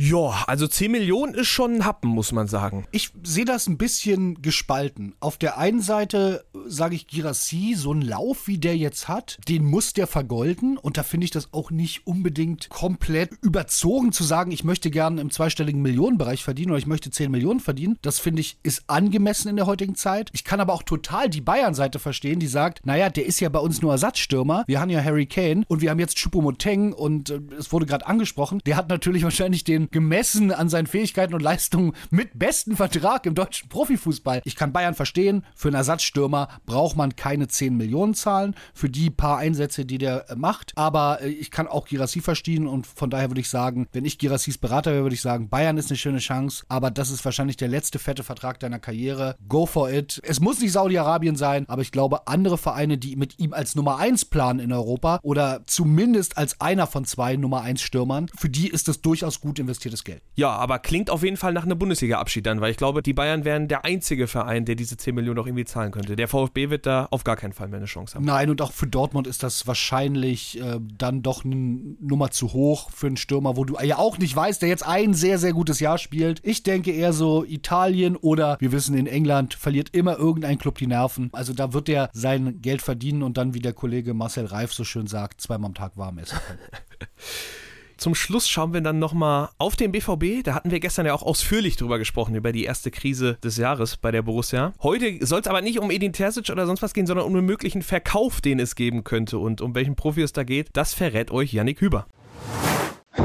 Ja, 0.01 0.45
also 0.47 0.69
10 0.69 0.93
Millionen 0.93 1.35
ist 1.35 1.49
schon 1.49 1.75
ein 1.75 1.85
Happen, 1.85 2.07
muss 2.07 2.31
man 2.31 2.47
sagen. 2.47 2.87
Ich 2.93 3.11
sehe 3.25 3.45
das 3.45 3.67
ein 3.67 3.79
bisschen 3.79 4.41
gespalten. 4.41 5.17
Auf 5.19 5.39
der 5.39 5.59
einen 5.59 5.81
Seite 5.81 6.45
sage 6.69 6.95
ich 6.95 7.09
Girassi, 7.09 7.75
so 7.77 7.93
ein 7.93 8.03
Lauf 8.03 8.47
wie 8.47 8.59
der 8.59 8.77
jetzt 8.77 9.09
hat, 9.09 9.41
den 9.49 9.65
muss 9.65 9.95
der 9.95 10.07
vergolden. 10.07 10.79
Und 10.79 10.99
da 10.99 11.03
finde 11.03 11.25
ich 11.25 11.33
das 11.33 11.53
auch 11.53 11.73
nicht 11.73 12.07
unbedingt 12.07 12.69
komplett 12.69 13.33
überzogen 13.43 14.13
zu 14.13 14.23
sagen, 14.23 14.53
ich 14.53 14.63
möchte 14.63 14.93
gerne 14.93 15.21
im 15.21 15.33
zweistelligen 15.33 15.83
Millionenbereich 15.83 16.45
verdienen 16.45 16.71
oder 16.71 16.79
ich 16.79 16.87
möchte 16.87 17.11
10 17.11 17.33
Millionen 17.33 17.59
verdienen. 17.59 17.99
Das 18.01 18.21
finde 18.21 18.41
ich 18.41 18.57
ist 18.63 18.85
angemessen 18.87 19.49
in 19.49 19.57
der 19.57 19.67
heutigen 19.67 19.97
Zeit. 19.97 20.31
Ich 20.33 20.45
kann 20.45 20.61
aber 20.61 20.75
auch 20.75 20.85
total 20.85 21.29
die 21.29 21.41
Bayern-Seite 21.41 21.99
verstehen, 21.99 22.39
die 22.39 22.47
sagt, 22.47 22.87
naja, 22.87 23.11
der 23.11 23.27
ist 23.27 23.41
ja 23.41 23.49
bei 23.49 23.59
uns 23.59 23.83
nur 23.83 23.91
Ersatzstürmer. 23.91 24.63
Wir 24.69 24.79
haben 24.79 24.91
ja 24.91 25.03
Harry 25.03 25.27
Kane 25.27 25.65
und 25.67 25.81
wir 25.81 25.91
haben 25.91 25.99
jetzt 25.99 26.19
Choupo-Moteng 26.19 26.93
und 26.93 27.31
äh, 27.31 27.41
es 27.59 27.73
wurde 27.73 27.87
gerade 27.87 28.07
angesprochen. 28.07 28.61
Der 28.65 28.77
hat 28.77 28.89
natürlich 28.89 29.25
wahrscheinlich 29.25 29.65
den 29.65 29.88
gemessen 29.91 30.53
an 30.53 30.69
seinen 30.69 30.87
Fähigkeiten 30.87 31.35
und 31.35 31.43
Leistungen 31.43 31.93
mit 32.11 32.39
besten 32.39 32.77
Vertrag 32.77 33.27
im 33.27 33.35
deutschen 33.35 33.69
Profifußball. 33.69 34.43
Ich 34.45 34.57
kann 34.57 34.73
Bayern 34.73 34.95
verstehen, 34.95 35.45
für 35.55 35.69
einen 35.69 35.77
Ersatzstürmer 35.77 36.49
braucht 36.67 36.97
man 36.97 37.17
keine 37.17 37.49
10 37.49 37.77
Millionen 37.77 38.15
zahlen 38.15 38.55
für 38.75 38.89
die 38.89 39.11
paar 39.11 39.39
Einsätze, 39.39 39.85
die 39.85 39.99
der 39.99 40.31
äh, 40.31 40.37
macht. 40.37 40.73
Aber 40.77 41.21
äh, 41.23 41.29
ich 41.29 41.51
kann 41.51 41.67
auch 41.67 41.87
Girassi 41.87 42.21
verstehen 42.21 42.67
und 42.67 42.87
von 42.87 43.11
daher 43.11 43.31
würde 43.31 43.41
ich 43.41 43.49
sagen, 43.49 43.89
wenn 43.93 44.05
ich 44.05 44.19
Girassis 44.19 44.59
Berater 44.59 44.93
wäre, 44.93 45.03
würde 45.03 45.15
ich 45.15 45.23
sagen, 45.23 45.49
Bayern 45.49 45.79
ist 45.79 45.91
eine 45.91 45.99
schöne 45.99 46.19
Chance, 46.19 46.65
aber 46.69 46.91
das 46.91 47.11
ist 47.11 47.25
wahrscheinlich 47.25 47.57
der 47.57 47.69
letzte 47.69 47.99
fette 47.99 48.23
Vertrag 48.23 48.61
deiner 48.61 48.79
Karriere. 48.79 49.37
Go 49.49 49.67
for 49.67 49.91
it. 49.91 50.21
Es 50.25 50.41
muss 50.41 50.61
nicht 50.61 50.73
Saudi-Arabien 50.73 51.37
sein, 51.37 51.69
aber 51.69 51.83
ich 51.83 51.93
glaube, 51.93 52.27
andere 52.29 52.59
Vereine, 52.59 52.99
die 52.99 53.17
mit 53.17 53.39
ihm 53.39 53.53
als 53.53 53.75
Nummer 53.75 53.99
1 53.99 54.27
planen 54.27 54.61
in 54.61 54.73
Europa 54.73 55.21
oder 55.23 55.63
zumindest 55.67 56.37
als 56.37 56.61
einer 56.61 56.87
von 56.87 57.05
zwei 57.05 57.37
Nummer 57.37 57.63
1 57.63 57.81
Stürmern, 57.81 58.29
für 58.37 58.49
die 58.49 58.69
ist 58.69 58.89
das 58.89 59.01
durchaus 59.01 59.41
gut 59.41 59.59
investiert 59.59 59.78
investiertes 59.79 60.05
Geld. 60.05 60.23
Ja, 60.35 60.51
aber 60.51 60.79
klingt 60.79 61.11
auf 61.11 61.23
jeden 61.23 61.37
Fall 61.37 61.53
nach 61.53 61.65
einem 61.65 61.79
Bundesliga-Abschied 61.79 62.47
dann, 62.47 62.61
weil 62.61 62.71
ich 62.71 62.77
glaube, 62.77 63.03
die 63.03 63.13
Bayern 63.13 63.45
wären 63.45 63.69
der 63.69 63.85
einzige 63.85 64.27
Verein, 64.27 64.65
der 64.65 64.75
diese 64.75 64.97
10 64.97 65.15
Millionen 65.15 65.39
auch 65.39 65.47
irgendwie 65.47 65.65
zahlen 65.65 65.93
könnte. 65.93 66.17
Der 66.17 66.29
VfB 66.29 66.71
wird 66.71 66.87
da 66.87 67.09
auf 67.11 67.25
gar 67.25 67.37
keinen 67.37 67.53
Fall 67.53 67.69
mehr 67.69 67.79
eine 67.79 67.87
Chance 67.87 68.15
haben. 68.15 68.25
Nein, 68.25 68.51
und 68.51 68.61
auch 68.61 68.73
für 68.73 68.87
Dortmund 68.87 69.27
ist 69.27 69.43
das 69.43 69.67
wahrscheinlich 69.67 70.61
äh, 70.61 70.79
dann 70.81 71.23
doch 71.23 71.45
eine 71.45 71.55
Nummer 71.55 72.31
zu 72.31 72.53
hoch 72.53 72.91
für 72.91 73.07
einen 73.07 73.17
Stürmer, 73.17 73.57
wo 73.57 73.65
du 73.65 73.77
ja 73.83 73.99
auch 73.99 74.19
nicht 74.19 74.35
weißt, 74.35 74.63
der 74.63 74.69
jetzt 74.69 74.87
ein 74.87 75.15
sehr, 75.15 75.39
sehr 75.39 75.53
gutes 75.53 75.81
Jahr 75.81 75.99
spielt. 75.99 76.41
Ich 76.43 76.63
denke 76.63 76.93
eher 76.93 77.13
so 77.13 77.45
Italien 77.45 78.17
oder 78.17 78.57
wir 78.61 78.73
wissen, 78.73 78.97
in 78.97 79.07
England 79.07 79.55
verliert 79.55 79.91
immer 79.95 80.19
irgendein 80.19 80.59
Club 80.59 80.79
die 80.79 80.87
Nerven. 80.87 81.31
Also 81.33 81.53
da 81.53 81.73
wird 81.73 81.89
er 81.89 82.11
sein 82.13 82.61
Geld 82.61 82.83
verdienen 82.83 83.23
und 83.23 83.37
dann, 83.37 83.55
wie 83.55 83.61
der 83.61 83.73
Kollege 83.73 84.15
Marcel 84.15 84.47
Reif 84.47 84.73
so 84.73 84.85
schön 84.85 85.07
sagt, 85.07 85.41
zweimal 85.41 85.69
am 85.69 85.75
Tag 85.75 85.97
warm 85.97 86.19
essen 86.19 86.39
können. 86.47 86.59
Zum 87.99 88.15
Schluss 88.15 88.49
schauen 88.49 88.73
wir 88.73 88.81
dann 88.81 89.01
nochmal 89.01 89.49
auf 89.59 89.75
den 89.75 89.91
BVB. 89.91 90.45
Da 90.45 90.55
hatten 90.55 90.71
wir 90.71 90.79
gestern 90.79 91.05
ja 91.05 91.15
auch 91.15 91.25
ausführlich 91.25 91.77
drüber 91.77 91.99
gesprochen, 91.99 92.37
über 92.37 92.53
die 92.53 92.63
erste 92.63 92.93
Krise 92.93 93.39
des 93.43 93.57
Jahres 93.57 93.97
bei 93.97 94.13
der 94.13 94.23
Borussia. 94.23 94.73
Heute 94.81 95.27
soll 95.27 95.41
es 95.41 95.49
aber 95.49 95.63
nicht 95.63 95.81
um 95.81 95.91
Edin 95.91 96.13
Terzic 96.13 96.49
oder 96.51 96.65
sonst 96.65 96.81
was 96.81 96.95
gehen, 96.95 97.09
sondern 97.09 97.27
um 97.27 97.35
einen 97.35 97.45
möglichen 97.45 97.83
Verkauf, 97.83 98.41
den 98.41 98.61
es 98.61 98.77
geben 98.77 99.03
könnte. 99.03 99.39
Und 99.39 99.61
um 99.61 99.75
welchen 99.75 99.97
Profi 99.97 100.23
es 100.23 100.33
da 100.33 100.45
geht, 100.45 100.69
das 100.75 100.95
verrät 100.95 101.33
euch 101.33 101.53
Yannick 101.53 101.81
Hüber. 101.81 102.07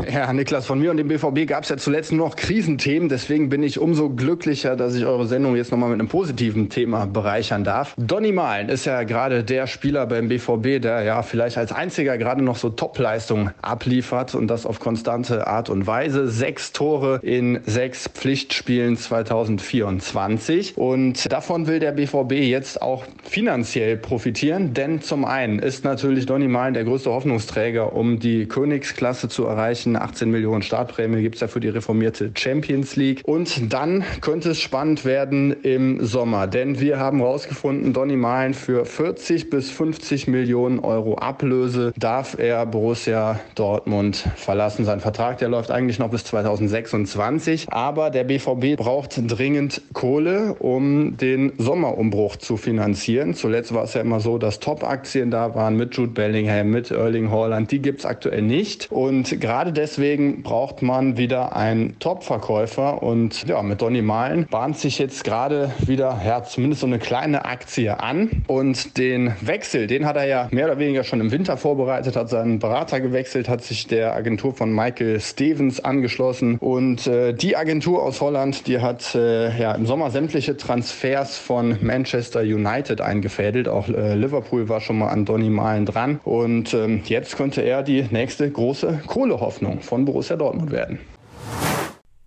Ja, 0.14 0.32
Niklas, 0.32 0.66
von 0.66 0.80
mir 0.80 0.92
und 0.92 0.98
dem 0.98 1.08
BVB 1.08 1.48
gab 1.48 1.64
es 1.64 1.70
ja 1.70 1.78
zuletzt 1.78 2.12
nur 2.12 2.28
noch 2.28 2.36
Krisenthemen. 2.36 3.10
Deswegen 3.10 3.50
bin 3.50 3.64
ich 3.64 3.80
umso 3.80 4.10
glücklicher, 4.10 4.76
dass 4.76 4.96
ich 4.96 5.06
eure 5.06 5.26
Sendung 5.28 5.56
jetzt 5.56 5.72
nochmal 5.72 5.90
mit 5.90 6.00
einem 6.00 6.10
positiven 6.10 6.70
Thema 6.70 7.06
bereichern 7.06 7.64
darf. 7.64 7.96
Donny 7.98 8.32
Malen 8.32 8.70
ist 8.70 8.86
ja 8.86 9.04
gerade 9.04 9.44
der 9.44 9.68
Spieler 9.68 10.06
beim 10.06 10.28
BVB, 10.28 10.82
der 10.82 11.04
ja 11.04 11.22
vielleicht 11.24 11.58
als 11.58 11.72
einziger 11.72 12.18
gerade 12.18 12.44
noch 12.44 12.58
so 12.58 12.70
Topleistungen 12.70 13.52
abliefert 13.62 14.36
und 14.36 14.48
das 14.48 14.66
auf 14.66 14.80
konstante 14.80 15.48
Art 15.48 15.70
und 15.70 15.88
Weise. 15.88 16.28
Sechs 16.28 16.74
Tore 16.74 17.20
in 17.24 17.60
sechs 17.66 18.08
Pflichtspielen 18.08 18.98
2024. 18.98 20.78
Und 20.78 21.32
davon 21.32 21.68
will 21.68 21.80
der 21.80 21.92
BVB 21.92 22.34
jetzt 22.34 22.82
auch 22.82 23.06
finanziell 23.24 23.98
profitieren, 23.98 24.74
denn 24.74 25.02
zum 25.02 25.26
einen 25.26 25.60
ist 25.60 25.84
natürlich 25.84 26.26
Donny 26.26 26.48
Malen 26.48 26.74
der 26.74 26.84
größte 26.84 27.12
Hoffnungsträger, 27.12 27.94
um 27.94 28.20
die 28.20 28.48
Königsklasse 28.48 29.30
zu 29.30 29.46
erreichen 29.46 29.93
erreichen. 29.96 30.14
18 30.14 30.30
Millionen 30.30 30.62
Startprämie 30.62 31.22
gibt 31.22 31.36
es 31.36 31.42
ja 31.42 31.48
für 31.48 31.60
die 31.60 31.70
reformierte 31.70 32.32
Champions 32.36 32.96
League. 32.96 33.22
Und 33.26 33.74
dann 33.74 34.04
könnte 34.22 34.52
es 34.52 34.60
spannend 34.60 35.06
werden 35.06 35.56
im 35.64 36.06
Sommer, 36.06 36.46
denn 36.48 36.80
wir 36.80 37.00
haben 37.00 37.20
herausgefunden, 37.20 37.94
Donny 37.94 38.16
Malen 38.16 38.54
für 38.54 38.86
40 38.86 39.50
bis 39.50 39.72
50 39.72 40.28
Millionen 40.28 40.80
Euro 40.80 41.16
Ablöse 41.16 41.94
darf 41.98 42.38
er 42.38 42.66
Borussia 42.66 43.40
Dortmund 43.56 44.26
verlassen. 44.36 44.86
Sein 44.86 45.00
Vertrag, 45.00 45.38
der 45.38 45.50
läuft 45.50 45.72
eigentlich 45.72 46.00
noch 46.00 46.10
bis 46.10 46.24
2026, 46.26 47.68
aber 47.72 48.10
der 48.10 48.24
BVB 48.24 48.78
braucht 48.78 49.20
dringend 49.28 49.82
Kohle, 49.94 50.56
um 50.60 51.18
den 51.18 51.54
Sommerumbruch 51.58 52.36
zu 52.36 52.58
finanzieren. 52.58 53.34
Zuletzt 53.34 53.74
war 53.74 53.84
es 53.84 53.94
ja 53.94 54.02
immer 54.02 54.20
so, 54.20 54.38
dass 54.38 54.60
Top-Aktien 54.60 55.32
da 55.32 55.56
waren 55.56 55.76
mit 55.76 55.96
Jude 55.96 56.12
Bellingham, 56.12 56.70
mit 56.70 56.92
Erling 56.92 57.32
Haaland. 57.32 57.72
Die 57.72 57.80
gibt 57.80 58.02
es 58.02 58.06
aktuell 58.06 58.42
nicht. 58.42 58.92
Und 58.92 59.40
gerade 59.40 59.72
deswegen 59.84 60.44
braucht 60.44 60.82
man 60.82 61.18
wieder 61.18 61.58
einen 61.58 62.00
Top-Verkäufer. 62.00 63.04
Und 63.04 63.46
ja, 63.46 63.62
mit 63.62 63.82
Donny 63.82 64.02
Malen 64.02 64.48
bahnt 64.50 64.78
sich 64.78 64.98
jetzt 64.98 65.26
gerade 65.26 65.72
wieder, 65.86 66.22
ja, 66.26 66.42
zumindest 66.42 66.80
so 66.82 66.88
eine 66.88 67.00
kleine 67.00 67.44
Aktie 67.44 68.00
an. 68.00 68.44
Und 68.48 68.98
den 68.98 69.34
Wechsel, 69.42 69.88
den 69.88 70.06
hat 70.06 70.16
er 70.16 70.24
ja 70.24 70.48
mehr 70.52 70.68
oder 70.68 70.80
weniger 70.80 71.04
schon 71.04 71.20
im 71.20 71.32
Winter 71.32 71.58
vorbereitet, 71.58 72.16
hat 72.16 72.30
seinen 72.30 72.60
Berater 72.60 73.02
gewechselt, 73.02 73.50
hat 73.50 73.62
sich 73.62 73.86
der 73.86 74.16
Agentur 74.16 74.54
von 74.54 74.74
Michael 74.74 75.20
Stevens 75.20 75.84
angeschlossen. 75.84 76.58
Und 76.60 77.06
äh, 77.06 77.34
die 77.34 77.58
Agentur 77.58 78.04
aus 78.04 78.22
Holland, 78.22 78.68
die 78.68 78.80
hat 78.80 79.14
äh, 79.16 79.60
ja 79.60 79.74
im 79.74 79.86
Sommer 79.86 80.12
sämtliche 80.12 80.56
Transfers 80.56 81.38
von 81.38 81.78
Manchester 81.82 82.40
United 82.40 83.02
eingefädelt. 83.02 83.68
Auch 83.68 83.90
äh, 83.90 84.16
Liverpool 84.16 84.70
war 84.70 84.80
schon 84.80 84.98
mal 84.98 85.10
an 85.10 85.26
Donny 85.26 85.50
Malen 85.50 85.86
dran. 85.86 86.22
Und 86.24 86.74
ähm, 86.74 87.02
jetzt 87.04 87.36
könnte 87.36 87.62
er 87.62 87.84
die 87.84 88.06
nächste 88.12 88.50
große 88.50 89.02
Kohlehoffnung 89.08 89.73
Hoffnung 89.74 89.82
von 89.82 90.06
Borussia 90.06 90.36
Dortmund 90.36 90.72
werden. 90.72 91.00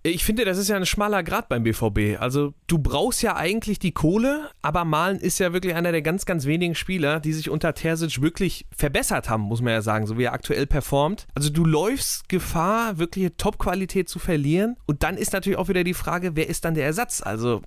Ich 0.03 0.25
finde, 0.25 0.45
das 0.45 0.57
ist 0.57 0.69
ja 0.69 0.76
ein 0.76 0.87
schmaler 0.87 1.25
Grad 1.25 1.49
beim 1.49 1.65
BVB. 1.65 2.21
Also 2.21 2.55
du 2.69 2.79
brauchst 2.79 3.23
ja 3.23 3.35
eigentlich 3.35 3.81
die 3.81 3.91
Kohle, 3.91 4.50
aber 4.62 4.85
Malen 4.85 5.19
ist 5.19 5.41
ja 5.41 5.53
wirklich 5.53 5.75
einer 5.75 5.91
der 5.91 6.00
ganz, 6.00 6.26
ganz 6.26 6.47
wenigen 6.47 6.76
Spieler, 6.76 7.19
die 7.19 7.33
sich 7.33 7.50
unter 7.50 7.75
Terzic 7.75 8.23
wirklich 8.23 8.67
verbessert 8.71 9.29
haben, 9.29 9.43
muss 9.43 9.62
man 9.62 9.73
ja 9.73 9.83
sagen, 9.83 10.07
so 10.07 10.17
wie 10.17 10.23
er 10.23 10.33
aktuell 10.33 10.67
performt. 10.67 11.26
Also 11.35 11.50
du 11.50 11.65
läufst 11.65 12.29
Gefahr, 12.29 12.99
wirklich 12.99 13.33
Top-Qualität 13.37 14.09
zu 14.09 14.21
verlieren. 14.21 14.76
Und 14.87 15.03
dann 15.03 15.17
ist 15.17 15.33
natürlich 15.33 15.59
auch 15.59 15.69
wieder 15.69 15.83
die 15.83 15.95
Frage, 15.95 16.37
wer 16.37 16.49
ist 16.49 16.65
dann 16.65 16.75
der 16.75 16.87
Ersatz? 16.87 17.21
Also 17.21 17.62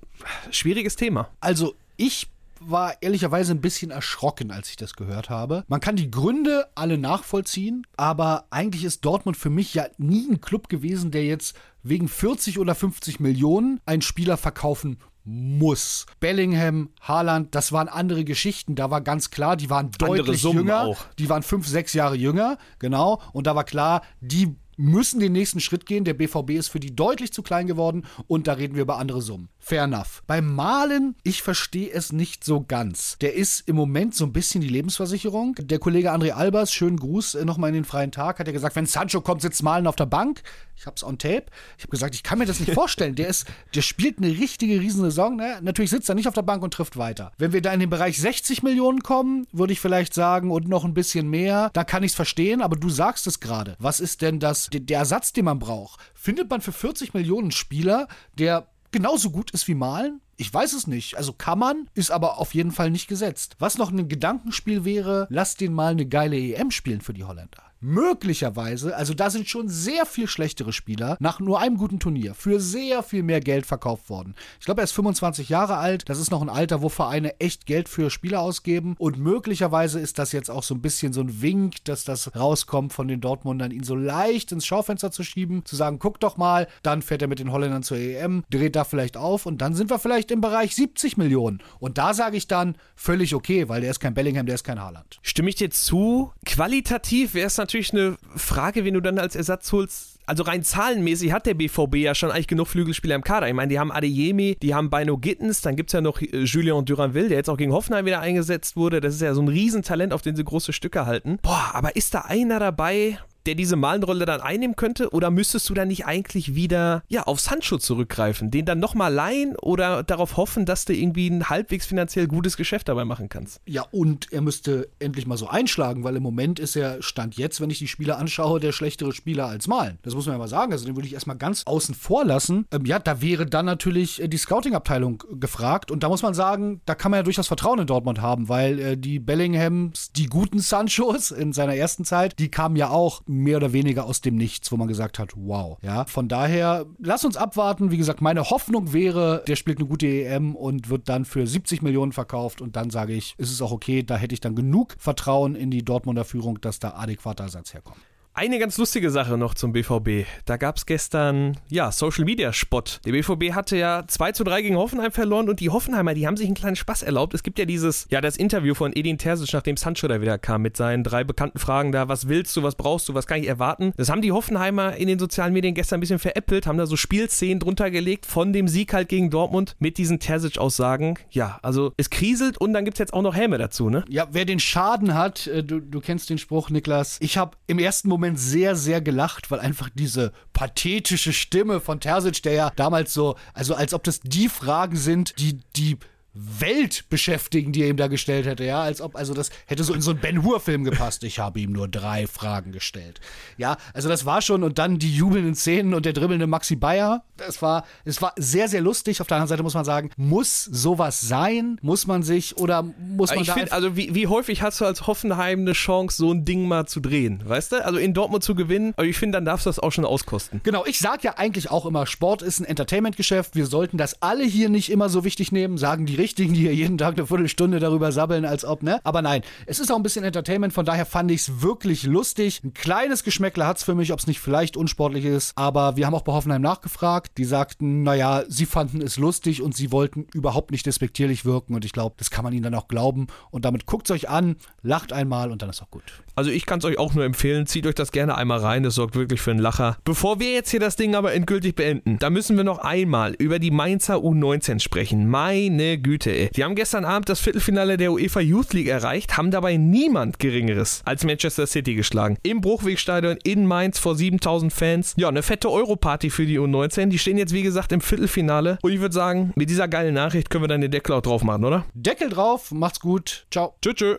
schwieriges 0.50 0.96
Thema. 0.96 1.28
Also 1.40 1.74
ich 1.98 2.30
war 2.60 3.02
ehrlicherweise 3.02 3.52
ein 3.52 3.60
bisschen 3.60 3.90
erschrocken, 3.90 4.50
als 4.50 4.70
ich 4.70 4.76
das 4.76 4.94
gehört 4.94 5.30
habe. 5.30 5.64
Man 5.68 5.80
kann 5.80 5.96
die 5.96 6.10
Gründe 6.10 6.68
alle 6.74 6.98
nachvollziehen, 6.98 7.86
aber 7.96 8.46
eigentlich 8.50 8.84
ist 8.84 9.04
Dortmund 9.04 9.36
für 9.36 9.50
mich 9.50 9.74
ja 9.74 9.86
nie 9.98 10.30
ein 10.30 10.40
Club 10.40 10.68
gewesen, 10.68 11.10
der 11.10 11.24
jetzt 11.24 11.56
wegen 11.82 12.08
40 12.08 12.58
oder 12.58 12.74
50 12.74 13.20
Millionen 13.20 13.80
einen 13.86 14.02
Spieler 14.02 14.36
verkaufen 14.36 14.98
muss. 15.24 16.06
Bellingham, 16.18 16.90
Haaland, 17.00 17.54
das 17.54 17.72
waren 17.72 17.88
andere 17.88 18.24
Geschichten. 18.24 18.74
Da 18.74 18.90
war 18.90 19.00
ganz 19.00 19.30
klar, 19.30 19.56
die 19.56 19.70
waren 19.70 19.90
deutlich 19.98 20.42
jünger. 20.42 20.82
Auch. 20.82 21.04
Die 21.18 21.28
waren 21.28 21.42
fünf, 21.42 21.66
sechs 21.66 21.92
Jahre 21.92 22.16
jünger, 22.16 22.58
genau. 22.78 23.20
Und 23.32 23.46
da 23.46 23.54
war 23.54 23.64
klar, 23.64 24.02
die 24.20 24.56
müssen 24.80 25.20
den 25.20 25.32
nächsten 25.32 25.60
Schritt 25.60 25.84
gehen. 25.84 26.04
Der 26.04 26.14
BVB 26.14 26.50
ist 26.50 26.68
für 26.68 26.80
die 26.80 26.96
deutlich 26.96 27.32
zu 27.32 27.42
klein 27.42 27.66
geworden 27.66 28.06
und 28.26 28.46
da 28.46 28.54
reden 28.54 28.74
wir 28.74 28.82
über 28.82 28.98
andere 28.98 29.20
Summen. 29.20 29.50
Fair 29.62 29.84
enough. 29.84 30.22
Beim 30.26 30.52
Malen, 30.54 31.14
ich 31.22 31.42
verstehe 31.42 31.90
es 31.92 32.12
nicht 32.12 32.44
so 32.44 32.62
ganz. 32.62 33.18
Der 33.20 33.34
ist 33.34 33.68
im 33.68 33.76
Moment 33.76 34.14
so 34.14 34.24
ein 34.24 34.32
bisschen 34.32 34.62
die 34.62 34.68
Lebensversicherung. 34.68 35.54
Der 35.58 35.78
Kollege 35.78 36.12
André 36.12 36.30
Albers, 36.30 36.72
schönen 36.72 36.96
Gruß 36.96 37.34
äh, 37.34 37.44
nochmal 37.44 37.68
in 37.68 37.74
den 37.74 37.84
freien 37.84 38.10
Tag, 38.10 38.38
hat 38.38 38.46
ja 38.46 38.54
gesagt, 38.54 38.74
wenn 38.74 38.86
Sancho 38.86 39.20
kommt, 39.20 39.42
sitzt 39.42 39.62
Malen 39.62 39.86
auf 39.86 39.96
der 39.96 40.06
Bank. 40.06 40.42
Ich 40.76 40.86
hab's 40.86 41.04
on 41.04 41.18
tape. 41.18 41.44
Ich 41.76 41.84
habe 41.84 41.90
gesagt, 41.90 42.14
ich 42.14 42.22
kann 42.22 42.38
mir 42.38 42.46
das 42.46 42.58
nicht 42.58 42.72
vorstellen. 42.72 43.14
Der 43.14 43.28
ist, 43.28 43.46
der 43.74 43.82
spielt 43.82 44.16
eine 44.16 44.28
richtige 44.28 44.80
Riesensaison. 44.80 45.36
Ne? 45.36 45.58
Natürlich 45.60 45.90
sitzt 45.90 46.08
er 46.08 46.14
nicht 46.14 46.26
auf 46.26 46.34
der 46.34 46.42
Bank 46.42 46.62
und 46.62 46.72
trifft 46.72 46.96
weiter. 46.96 47.32
Wenn 47.36 47.52
wir 47.52 47.60
da 47.60 47.72
in 47.74 47.80
den 47.80 47.90
Bereich 47.90 48.18
60 48.18 48.62
Millionen 48.62 49.02
kommen, 49.02 49.46
würde 49.52 49.74
ich 49.74 49.80
vielleicht 49.80 50.14
sagen, 50.14 50.50
und 50.50 50.68
noch 50.68 50.86
ein 50.86 50.94
bisschen 50.94 51.28
mehr, 51.28 51.68
da 51.74 51.84
kann 51.84 52.02
ich 52.02 52.12
es 52.12 52.16
verstehen, 52.16 52.62
aber 52.62 52.76
du 52.76 52.88
sagst 52.88 53.26
es 53.26 53.40
gerade. 53.40 53.76
Was 53.78 54.00
ist 54.00 54.22
denn 54.22 54.40
das, 54.40 54.70
der 54.72 54.98
Ersatz, 54.98 55.34
den 55.34 55.44
man 55.44 55.58
braucht? 55.58 56.00
Findet 56.14 56.48
man 56.48 56.62
für 56.62 56.72
40 56.72 57.12
Millionen 57.12 57.50
Spieler, 57.50 58.08
der 58.38 58.66
genauso 58.90 59.30
gut 59.30 59.50
ist 59.50 59.68
wie 59.68 59.74
Malen? 59.74 60.20
Ich 60.36 60.52
weiß 60.52 60.72
es 60.72 60.86
nicht. 60.86 61.16
Also 61.16 61.32
kann 61.32 61.58
man, 61.58 61.88
ist 61.94 62.10
aber 62.10 62.38
auf 62.38 62.54
jeden 62.54 62.72
Fall 62.72 62.90
nicht 62.90 63.08
gesetzt. 63.08 63.56
Was 63.58 63.78
noch 63.78 63.90
ein 63.90 64.08
Gedankenspiel 64.08 64.84
wäre, 64.84 65.26
lass 65.30 65.56
den 65.56 65.72
mal 65.72 65.92
eine 65.92 66.06
geile 66.06 66.36
EM 66.36 66.70
spielen 66.70 67.00
für 67.00 67.14
die 67.14 67.24
Holländer 67.24 67.69
möglicherweise, 67.80 68.96
also 68.96 69.14
da 69.14 69.30
sind 69.30 69.48
schon 69.48 69.68
sehr 69.68 70.06
viel 70.06 70.28
schlechtere 70.28 70.72
Spieler 70.72 71.16
nach 71.20 71.40
nur 71.40 71.60
einem 71.60 71.76
guten 71.76 71.98
Turnier 71.98 72.34
für 72.34 72.60
sehr 72.60 73.02
viel 73.02 73.22
mehr 73.22 73.40
Geld 73.40 73.66
verkauft 73.66 74.10
worden. 74.10 74.34
Ich 74.58 74.66
glaube, 74.66 74.82
er 74.82 74.84
ist 74.84 74.92
25 74.92 75.48
Jahre 75.48 75.76
alt. 75.76 76.08
Das 76.08 76.18
ist 76.18 76.30
noch 76.30 76.42
ein 76.42 76.48
Alter, 76.48 76.82
wo 76.82 76.88
Vereine 76.88 77.40
echt 77.40 77.66
Geld 77.66 77.88
für 77.88 78.10
Spieler 78.10 78.40
ausgeben. 78.40 78.94
Und 78.98 79.18
möglicherweise 79.18 79.98
ist 79.98 80.18
das 80.18 80.32
jetzt 80.32 80.50
auch 80.50 80.62
so 80.62 80.74
ein 80.74 80.82
bisschen 80.82 81.12
so 81.12 81.22
ein 81.22 81.42
Wink, 81.42 81.84
dass 81.84 82.04
das 82.04 82.36
rauskommt 82.36 82.92
von 82.92 83.08
den 83.08 83.20
Dortmundern, 83.20 83.70
ihn 83.70 83.84
so 83.84 83.94
leicht 83.94 84.52
ins 84.52 84.66
Schaufenster 84.66 85.10
zu 85.10 85.22
schieben, 85.22 85.64
zu 85.64 85.76
sagen, 85.76 85.98
guck 85.98 86.20
doch 86.20 86.36
mal, 86.36 86.68
dann 86.82 87.02
fährt 87.02 87.22
er 87.22 87.28
mit 87.28 87.38
den 87.38 87.52
Holländern 87.52 87.82
zur 87.82 87.96
EM, 87.96 88.44
dreht 88.50 88.76
da 88.76 88.84
vielleicht 88.84 89.16
auf 89.16 89.46
und 89.46 89.58
dann 89.58 89.74
sind 89.74 89.90
wir 89.90 89.98
vielleicht 89.98 90.30
im 90.30 90.40
Bereich 90.40 90.74
70 90.74 91.16
Millionen. 91.16 91.62
Und 91.78 91.98
da 91.98 92.14
sage 92.14 92.36
ich 92.36 92.46
dann 92.46 92.76
völlig 92.94 93.34
okay, 93.34 93.68
weil 93.68 93.80
der 93.80 93.90
ist 93.90 94.00
kein 94.00 94.14
Bellingham, 94.14 94.46
der 94.46 94.54
ist 94.54 94.64
kein 94.64 94.80
Haaland. 94.80 95.18
Stimme 95.22 95.48
ich 95.48 95.56
dir 95.56 95.70
zu? 95.70 96.32
Qualitativ 96.44 97.34
wäre 97.34 97.46
es 97.46 97.56
natürlich 97.56 97.69
natürlich 97.70 97.92
eine 97.92 98.16
Frage, 98.36 98.84
wen 98.84 98.94
du 98.94 99.00
dann 99.00 99.18
als 99.18 99.36
Ersatz 99.36 99.70
holst. 99.72 100.18
Also 100.26 100.44
rein 100.44 100.62
zahlenmäßig 100.62 101.32
hat 101.32 101.46
der 101.46 101.54
BVB 101.54 101.96
ja 101.96 102.14
schon 102.14 102.30
eigentlich 102.30 102.46
genug 102.46 102.68
Flügelspieler 102.68 103.16
im 103.16 103.24
Kader. 103.24 103.48
Ich 103.48 103.54
meine, 103.54 103.68
die 103.68 103.78
haben 103.78 103.90
Adeyemi, 103.90 104.56
die 104.60 104.74
haben 104.74 104.90
Bino 104.90 105.18
Gittens, 105.18 105.60
dann 105.60 105.76
gibt 105.76 105.90
es 105.90 105.92
ja 105.92 106.00
noch 106.00 106.20
äh, 106.20 106.44
Julien 106.44 106.84
Duranville, 106.84 107.28
der 107.28 107.38
jetzt 107.38 107.50
auch 107.50 107.56
gegen 107.56 107.72
Hoffenheim 107.72 108.06
wieder 108.06 108.20
eingesetzt 108.20 108.76
wurde. 108.76 109.00
Das 109.00 109.14
ist 109.14 109.22
ja 109.22 109.34
so 109.34 109.42
ein 109.42 109.48
Riesentalent, 109.48 110.12
auf 110.12 110.22
den 110.22 110.36
sie 110.36 110.44
große 110.44 110.72
Stücke 110.72 111.06
halten. 111.06 111.38
Boah, 111.42 111.70
aber 111.72 111.96
ist 111.96 112.14
da 112.14 112.20
einer 112.22 112.58
dabei, 112.60 113.18
der 113.46 113.54
diese 113.54 113.76
Malenrolle 113.76 114.26
dann 114.26 114.40
einnehmen 114.40 114.76
könnte? 114.76 115.10
Oder 115.10 115.30
müsstest 115.30 115.68
du 115.68 115.74
dann 115.74 115.88
nicht 115.88 116.06
eigentlich 116.06 116.54
wieder 116.54 117.02
ja, 117.08 117.22
auf 117.24 117.40
Sancho 117.40 117.78
zurückgreifen, 117.78 118.50
den 118.50 118.64
dann 118.64 118.78
nochmal 118.78 119.12
leihen 119.12 119.56
oder 119.56 120.02
darauf 120.02 120.36
hoffen, 120.36 120.66
dass 120.66 120.84
du 120.84 120.94
irgendwie 120.94 121.28
ein 121.28 121.48
halbwegs 121.48 121.86
finanziell 121.86 122.26
gutes 122.26 122.56
Geschäft 122.56 122.88
dabei 122.88 123.04
machen 123.04 123.28
kannst? 123.28 123.60
Ja, 123.66 123.84
und 123.90 124.32
er 124.32 124.40
müsste 124.40 124.88
endlich 124.98 125.26
mal 125.26 125.36
so 125.36 125.48
einschlagen, 125.48 126.04
weil 126.04 126.16
im 126.16 126.22
Moment 126.22 126.58
ist 126.58 126.76
er, 126.76 127.02
Stand 127.02 127.36
jetzt, 127.36 127.60
wenn 127.60 127.70
ich 127.70 127.78
die 127.78 127.88
Spieler 127.88 128.18
anschaue, 128.18 128.60
der 128.60 128.72
schlechtere 128.72 129.12
Spieler 129.12 129.46
als 129.46 129.66
Malen. 129.66 129.98
Das 130.02 130.14
muss 130.14 130.26
man 130.26 130.34
ja 130.34 130.38
mal 130.38 130.48
sagen. 130.48 130.72
Also 130.72 130.86
den 130.86 130.96
würde 130.96 131.06
ich 131.06 131.14
erstmal 131.14 131.36
ganz 131.36 131.64
außen 131.64 131.94
vor 131.94 132.24
lassen. 132.24 132.66
Ähm, 132.70 132.84
ja, 132.84 132.98
da 132.98 133.20
wäre 133.22 133.46
dann 133.46 133.66
natürlich 133.66 134.22
äh, 134.22 134.28
die 134.28 134.38
Scouting-Abteilung 134.38 135.22
gefragt. 135.32 135.90
Und 135.90 136.02
da 136.02 136.08
muss 136.08 136.22
man 136.22 136.34
sagen, 136.34 136.80
da 136.86 136.94
kann 136.94 137.10
man 137.10 137.18
ja 137.18 137.22
durchaus 137.22 137.48
Vertrauen 137.48 137.78
in 137.78 137.86
Dortmund 137.86 138.20
haben, 138.20 138.48
weil 138.48 138.78
äh, 138.78 138.96
die 138.96 139.18
Bellinghams, 139.18 140.12
die 140.12 140.26
guten 140.26 140.58
Sanchos 140.58 141.30
in 141.30 141.52
seiner 141.52 141.74
ersten 141.74 142.04
Zeit, 142.04 142.38
die 142.38 142.50
kamen 142.50 142.76
ja 142.76 142.90
auch 142.90 143.22
mehr 143.30 143.58
oder 143.58 143.72
weniger 143.72 144.04
aus 144.04 144.20
dem 144.20 144.36
Nichts, 144.36 144.72
wo 144.72 144.76
man 144.76 144.88
gesagt 144.88 145.18
hat, 145.18 145.32
wow. 145.36 145.78
Ja, 145.82 146.04
von 146.04 146.28
daher, 146.28 146.86
lass 146.98 147.24
uns 147.24 147.36
abwarten. 147.36 147.90
Wie 147.90 147.96
gesagt, 147.96 148.20
meine 148.20 148.50
Hoffnung 148.50 148.92
wäre, 148.92 149.44
der 149.46 149.56
spielt 149.56 149.78
eine 149.78 149.88
gute 149.88 150.06
EM 150.06 150.56
und 150.56 150.90
wird 150.90 151.08
dann 151.08 151.24
für 151.24 151.46
70 151.46 151.82
Millionen 151.82 152.12
verkauft 152.12 152.60
und 152.60 152.76
dann 152.76 152.90
sage 152.90 153.12
ich, 153.12 153.34
ist 153.38 153.50
es 153.50 153.62
auch 153.62 153.72
okay, 153.72 154.02
da 154.02 154.16
hätte 154.16 154.34
ich 154.34 154.40
dann 154.40 154.56
genug 154.56 154.96
Vertrauen 154.98 155.54
in 155.54 155.70
die 155.70 155.84
Dortmunder 155.84 156.24
Führung, 156.24 156.60
dass 156.60 156.80
da 156.80 156.94
adäquater 156.94 157.44
Ersatz 157.44 157.72
herkommt. 157.72 158.00
Eine 158.32 158.60
ganz 158.60 158.78
lustige 158.78 159.10
Sache 159.10 159.36
noch 159.36 159.54
zum 159.54 159.72
BVB. 159.72 160.24
Da 160.44 160.56
gab 160.56 160.76
es 160.76 160.86
gestern, 160.86 161.58
ja, 161.68 161.90
Social 161.90 162.24
Media 162.24 162.52
Spott. 162.52 163.00
Der 163.04 163.10
BVB 163.10 163.54
hatte 163.54 163.76
ja 163.76 164.04
2 164.06 164.32
zu 164.32 164.44
3 164.44 164.62
gegen 164.62 164.76
Hoffenheim 164.76 165.10
verloren 165.10 165.48
und 165.48 165.58
die 165.58 165.68
Hoffenheimer, 165.68 166.14
die 166.14 166.28
haben 166.28 166.36
sich 166.36 166.46
einen 166.46 166.54
kleinen 166.54 166.76
Spaß 166.76 167.02
erlaubt. 167.02 167.34
Es 167.34 167.42
gibt 167.42 167.58
ja 167.58 167.64
dieses, 167.64 168.06
ja, 168.08 168.20
das 168.20 168.36
Interview 168.36 168.74
von 168.74 168.92
Edin 168.94 169.18
Terzic, 169.18 169.52
nachdem 169.52 169.76
Sancho 169.76 170.06
da 170.06 170.20
wieder 170.20 170.38
kam, 170.38 170.62
mit 170.62 170.76
seinen 170.76 171.02
drei 171.02 171.24
bekannten 171.24 171.58
Fragen 171.58 171.90
da, 171.90 172.06
was 172.06 172.28
willst 172.28 172.56
du, 172.56 172.62
was 172.62 172.76
brauchst 172.76 173.08
du, 173.08 173.14
was 173.14 173.26
kann 173.26 173.40
ich 173.40 173.48
erwarten? 173.48 173.92
Das 173.96 174.08
haben 174.08 174.22
die 174.22 174.30
Hoffenheimer 174.30 174.94
in 174.94 175.08
den 175.08 175.18
sozialen 175.18 175.52
Medien 175.52 175.74
gestern 175.74 175.98
ein 175.98 176.00
bisschen 176.00 176.20
veräppelt, 176.20 176.68
haben 176.68 176.78
da 176.78 176.86
so 176.86 176.96
Spielszenen 176.96 177.58
drunter 177.58 177.90
gelegt 177.90 178.26
von 178.26 178.52
dem 178.52 178.68
Sieg 178.68 178.92
halt 178.92 179.08
gegen 179.08 179.30
Dortmund 179.30 179.74
mit 179.80 179.98
diesen 179.98 180.20
Terzic-Aussagen. 180.20 181.18
Ja, 181.30 181.58
also 181.62 181.92
es 181.96 182.10
kriselt 182.10 182.58
und 182.58 182.74
dann 182.74 182.84
gibt 182.84 182.94
es 182.94 183.00
jetzt 183.00 183.12
auch 183.12 183.22
noch 183.22 183.34
Helme 183.34 183.58
dazu, 183.58 183.90
ne? 183.90 184.04
Ja, 184.08 184.28
wer 184.30 184.44
den 184.44 184.60
Schaden 184.60 185.14
hat, 185.14 185.48
äh, 185.48 185.64
du, 185.64 185.80
du 185.80 186.00
kennst 186.00 186.30
den 186.30 186.38
Spruch, 186.38 186.70
Niklas. 186.70 187.18
Ich 187.20 187.36
habe 187.36 187.56
im 187.66 187.80
ersten 187.80 188.08
Moment 188.08 188.19
sehr, 188.36 188.76
sehr 188.76 189.00
gelacht, 189.00 189.50
weil 189.50 189.60
einfach 189.60 189.88
diese 189.94 190.32
pathetische 190.52 191.32
Stimme 191.32 191.80
von 191.80 192.00
Terzic, 192.00 192.42
der 192.42 192.52
ja 192.52 192.72
damals 192.76 193.12
so, 193.14 193.36
also 193.54 193.74
als 193.74 193.94
ob 193.94 194.04
das 194.04 194.20
die 194.20 194.48
Fragen 194.48 194.96
sind, 194.96 195.38
die 195.38 195.60
die 195.76 195.98
Welt 196.32 197.04
beschäftigen, 197.08 197.72
die 197.72 197.82
er 197.82 197.88
ihm 197.88 197.96
da 197.96 198.06
gestellt 198.06 198.46
hätte, 198.46 198.64
ja, 198.64 198.82
als 198.82 199.00
ob, 199.00 199.16
also 199.16 199.34
das 199.34 199.50
hätte 199.66 199.82
so 199.82 199.92
in 199.94 200.00
so 200.00 200.12
einen 200.12 200.20
Ben 200.20 200.44
Hur-Film 200.44 200.84
gepasst. 200.84 201.24
Ich 201.24 201.38
habe 201.40 201.58
ihm 201.60 201.72
nur 201.72 201.88
drei 201.88 202.26
Fragen 202.26 202.70
gestellt. 202.70 203.20
Ja, 203.56 203.76
also 203.94 204.08
das 204.08 204.26
war 204.26 204.40
schon 204.40 204.62
und 204.62 204.78
dann 204.78 204.98
die 204.98 205.14
jubelnden 205.14 205.54
Szenen 205.54 205.92
und 205.92 206.06
der 206.06 206.12
dribbelnde 206.12 206.46
Maxi 206.46 206.76
Bayer. 206.76 207.24
Das 207.36 207.62
war, 207.62 207.84
es 208.04 208.22
war 208.22 208.32
sehr, 208.36 208.68
sehr 208.68 208.80
lustig. 208.80 209.20
Auf 209.20 209.26
der 209.26 209.38
anderen 209.38 209.48
Seite 209.48 209.62
muss 209.62 209.74
man 209.74 209.84
sagen, 209.84 210.10
muss 210.16 210.64
sowas 210.64 211.20
sein? 211.20 211.78
Muss 211.82 212.06
man 212.06 212.22
sich 212.22 212.56
oder 212.58 212.82
muss 212.82 213.30
man 213.30 213.40
ich 213.40 213.50
finde, 213.50 213.72
also 213.72 213.96
wie, 213.96 214.14
wie 214.14 214.26
häufig 214.26 214.62
hast 214.62 214.80
du 214.80 214.84
als 214.84 215.06
Hoffenheim 215.06 215.60
eine 215.60 215.72
Chance, 215.72 216.16
so 216.18 216.32
ein 216.32 216.44
Ding 216.44 216.68
mal 216.68 216.86
zu 216.86 217.00
drehen, 217.00 217.42
weißt 217.44 217.72
du? 217.72 217.84
Also 217.84 217.98
in 217.98 218.14
Dortmund 218.14 218.44
zu 218.44 218.54
gewinnen, 218.54 218.92
aber 218.96 219.06
ich 219.06 219.16
finde, 219.16 219.38
dann 219.38 219.44
darfst 219.44 219.66
du 219.66 219.70
das 219.70 219.78
auch 219.78 219.90
schon 219.90 220.04
auskosten. 220.04 220.60
Genau, 220.62 220.84
ich 220.86 220.98
sage 220.98 221.22
ja 221.22 221.34
eigentlich 221.38 221.70
auch 221.70 221.86
immer, 221.86 222.06
Sport 222.06 222.42
ist 222.42 222.60
ein 222.60 222.64
Entertainment-Geschäft. 222.64 223.56
Wir 223.56 223.66
sollten 223.66 223.98
das 223.98 224.22
alle 224.22 224.44
hier 224.44 224.68
nicht 224.68 224.90
immer 224.90 225.08
so 225.08 225.24
wichtig 225.24 225.50
nehmen, 225.50 225.78
sagen 225.78 226.06
die 226.06 226.19
Richtigen, 226.20 226.52
die 226.52 226.60
hier 226.60 226.74
jeden 226.74 226.98
Tag 226.98 227.16
eine 227.16 227.26
Viertelstunde 227.26 227.80
darüber 227.80 228.12
sabbeln, 228.12 228.44
als 228.44 228.64
ob, 228.64 228.82
ne? 228.82 229.00
Aber 229.04 229.22
nein, 229.22 229.42
es 229.66 229.80
ist 229.80 229.90
auch 229.90 229.96
ein 229.96 230.02
bisschen 230.02 230.24
Entertainment, 230.24 230.72
von 230.72 230.84
daher 230.84 231.06
fand 231.06 231.30
ich 231.30 231.40
es 231.40 231.62
wirklich 231.62 232.04
lustig. 232.04 232.62
Ein 232.62 232.74
kleines 232.74 233.24
Geschmäckle 233.24 233.66
hat 233.66 233.78
es 233.78 233.84
für 233.84 233.94
mich, 233.94 234.12
ob 234.12 234.18
es 234.18 234.26
nicht 234.26 234.40
vielleicht 234.40 234.76
unsportlich 234.76 235.24
ist, 235.24 235.56
aber 235.56 235.96
wir 235.96 236.06
haben 236.06 236.14
auch 236.14 236.22
bei 236.22 236.32
Hoffenheim 236.32 236.62
nachgefragt. 236.62 237.38
Die 237.38 237.44
sagten, 237.44 238.02
naja, 238.02 238.44
sie 238.48 238.66
fanden 238.66 239.00
es 239.00 239.16
lustig 239.16 239.62
und 239.62 239.74
sie 239.74 239.90
wollten 239.92 240.26
überhaupt 240.34 240.70
nicht 240.70 240.86
despektierlich 240.86 241.44
wirken 241.44 241.74
und 241.74 241.84
ich 241.84 241.92
glaube, 241.92 242.14
das 242.18 242.30
kann 242.30 242.44
man 242.44 242.52
ihnen 242.52 242.64
dann 242.64 242.74
auch 242.74 242.88
glauben 242.88 243.28
und 243.50 243.64
damit 243.64 243.86
guckt 243.86 244.10
es 244.10 244.14
euch 244.14 244.28
an, 244.28 244.56
lacht 244.82 245.12
einmal 245.12 245.50
und 245.50 245.62
dann 245.62 245.70
ist 245.70 245.82
auch 245.82 245.90
gut. 245.90 246.22
Also 246.34 246.50
ich 246.50 246.66
kann 246.66 246.78
es 246.78 246.84
euch 246.84 246.98
auch 246.98 247.14
nur 247.14 247.24
empfehlen, 247.24 247.66
zieht 247.66 247.86
euch 247.86 247.94
das 247.94 248.12
gerne 248.12 248.36
einmal 248.36 248.58
rein, 248.58 248.82
das 248.82 248.94
sorgt 248.94 249.14
wirklich 249.14 249.40
für 249.40 249.50
einen 249.50 249.60
Lacher. 249.60 249.96
Bevor 250.04 250.40
wir 250.40 250.52
jetzt 250.52 250.70
hier 250.70 250.80
das 250.80 250.96
Ding 250.96 251.14
aber 251.14 251.32
endgültig 251.32 251.74
beenden, 251.74 252.18
da 252.18 252.30
müssen 252.30 252.56
wir 252.56 252.64
noch 252.64 252.78
einmal 252.78 253.34
über 253.34 253.58
die 253.58 253.70
Mainzer 253.70 254.16
U19 254.16 254.80
sprechen. 254.80 255.28
Meine 255.28 255.98
Güte, 255.98 256.30
ey. 256.30 256.50
Die 256.54 256.64
haben 256.64 256.74
gestern 256.74 257.04
Abend 257.04 257.28
das 257.28 257.40
Viertelfinale 257.40 257.96
der 257.96 258.12
UEFA 258.12 258.40
Youth 258.40 258.72
League 258.72 258.88
erreicht, 258.88 259.36
haben 259.36 259.50
dabei 259.50 259.76
niemand 259.76 260.38
Geringeres 260.38 261.02
als 261.04 261.24
Manchester 261.24 261.66
City 261.66 261.94
geschlagen. 261.94 262.36
Im 262.42 262.60
Bruchwegstadion 262.60 263.38
in 263.42 263.66
Mainz 263.66 263.98
vor 263.98 264.14
7000 264.14 264.72
Fans. 264.72 265.14
Ja, 265.16 265.28
eine 265.28 265.42
fette 265.42 265.70
Europarty 265.70 266.30
für 266.30 266.46
die 266.46 266.58
U19. 266.58 267.06
Die 267.06 267.18
stehen 267.18 267.38
jetzt 267.38 267.52
wie 267.52 267.62
gesagt 267.62 267.92
im 267.92 268.00
Viertelfinale 268.00 268.78
und 268.82 268.92
ich 268.92 269.00
würde 269.00 269.14
sagen, 269.14 269.52
mit 269.56 269.70
dieser 269.70 269.88
geilen 269.88 270.14
Nachricht 270.14 270.50
können 270.50 270.64
wir 270.64 270.68
dann 270.68 270.80
den 270.80 270.90
Deckel 270.90 271.14
auch 271.14 271.22
drauf 271.22 271.42
machen, 271.42 271.64
oder? 271.64 271.84
Deckel 271.94 272.28
drauf, 272.28 272.70
macht's 272.70 273.00
gut. 273.00 273.46
Ciao. 273.50 273.74
Tschüss. 273.82 273.94
tschüss. 273.94 274.18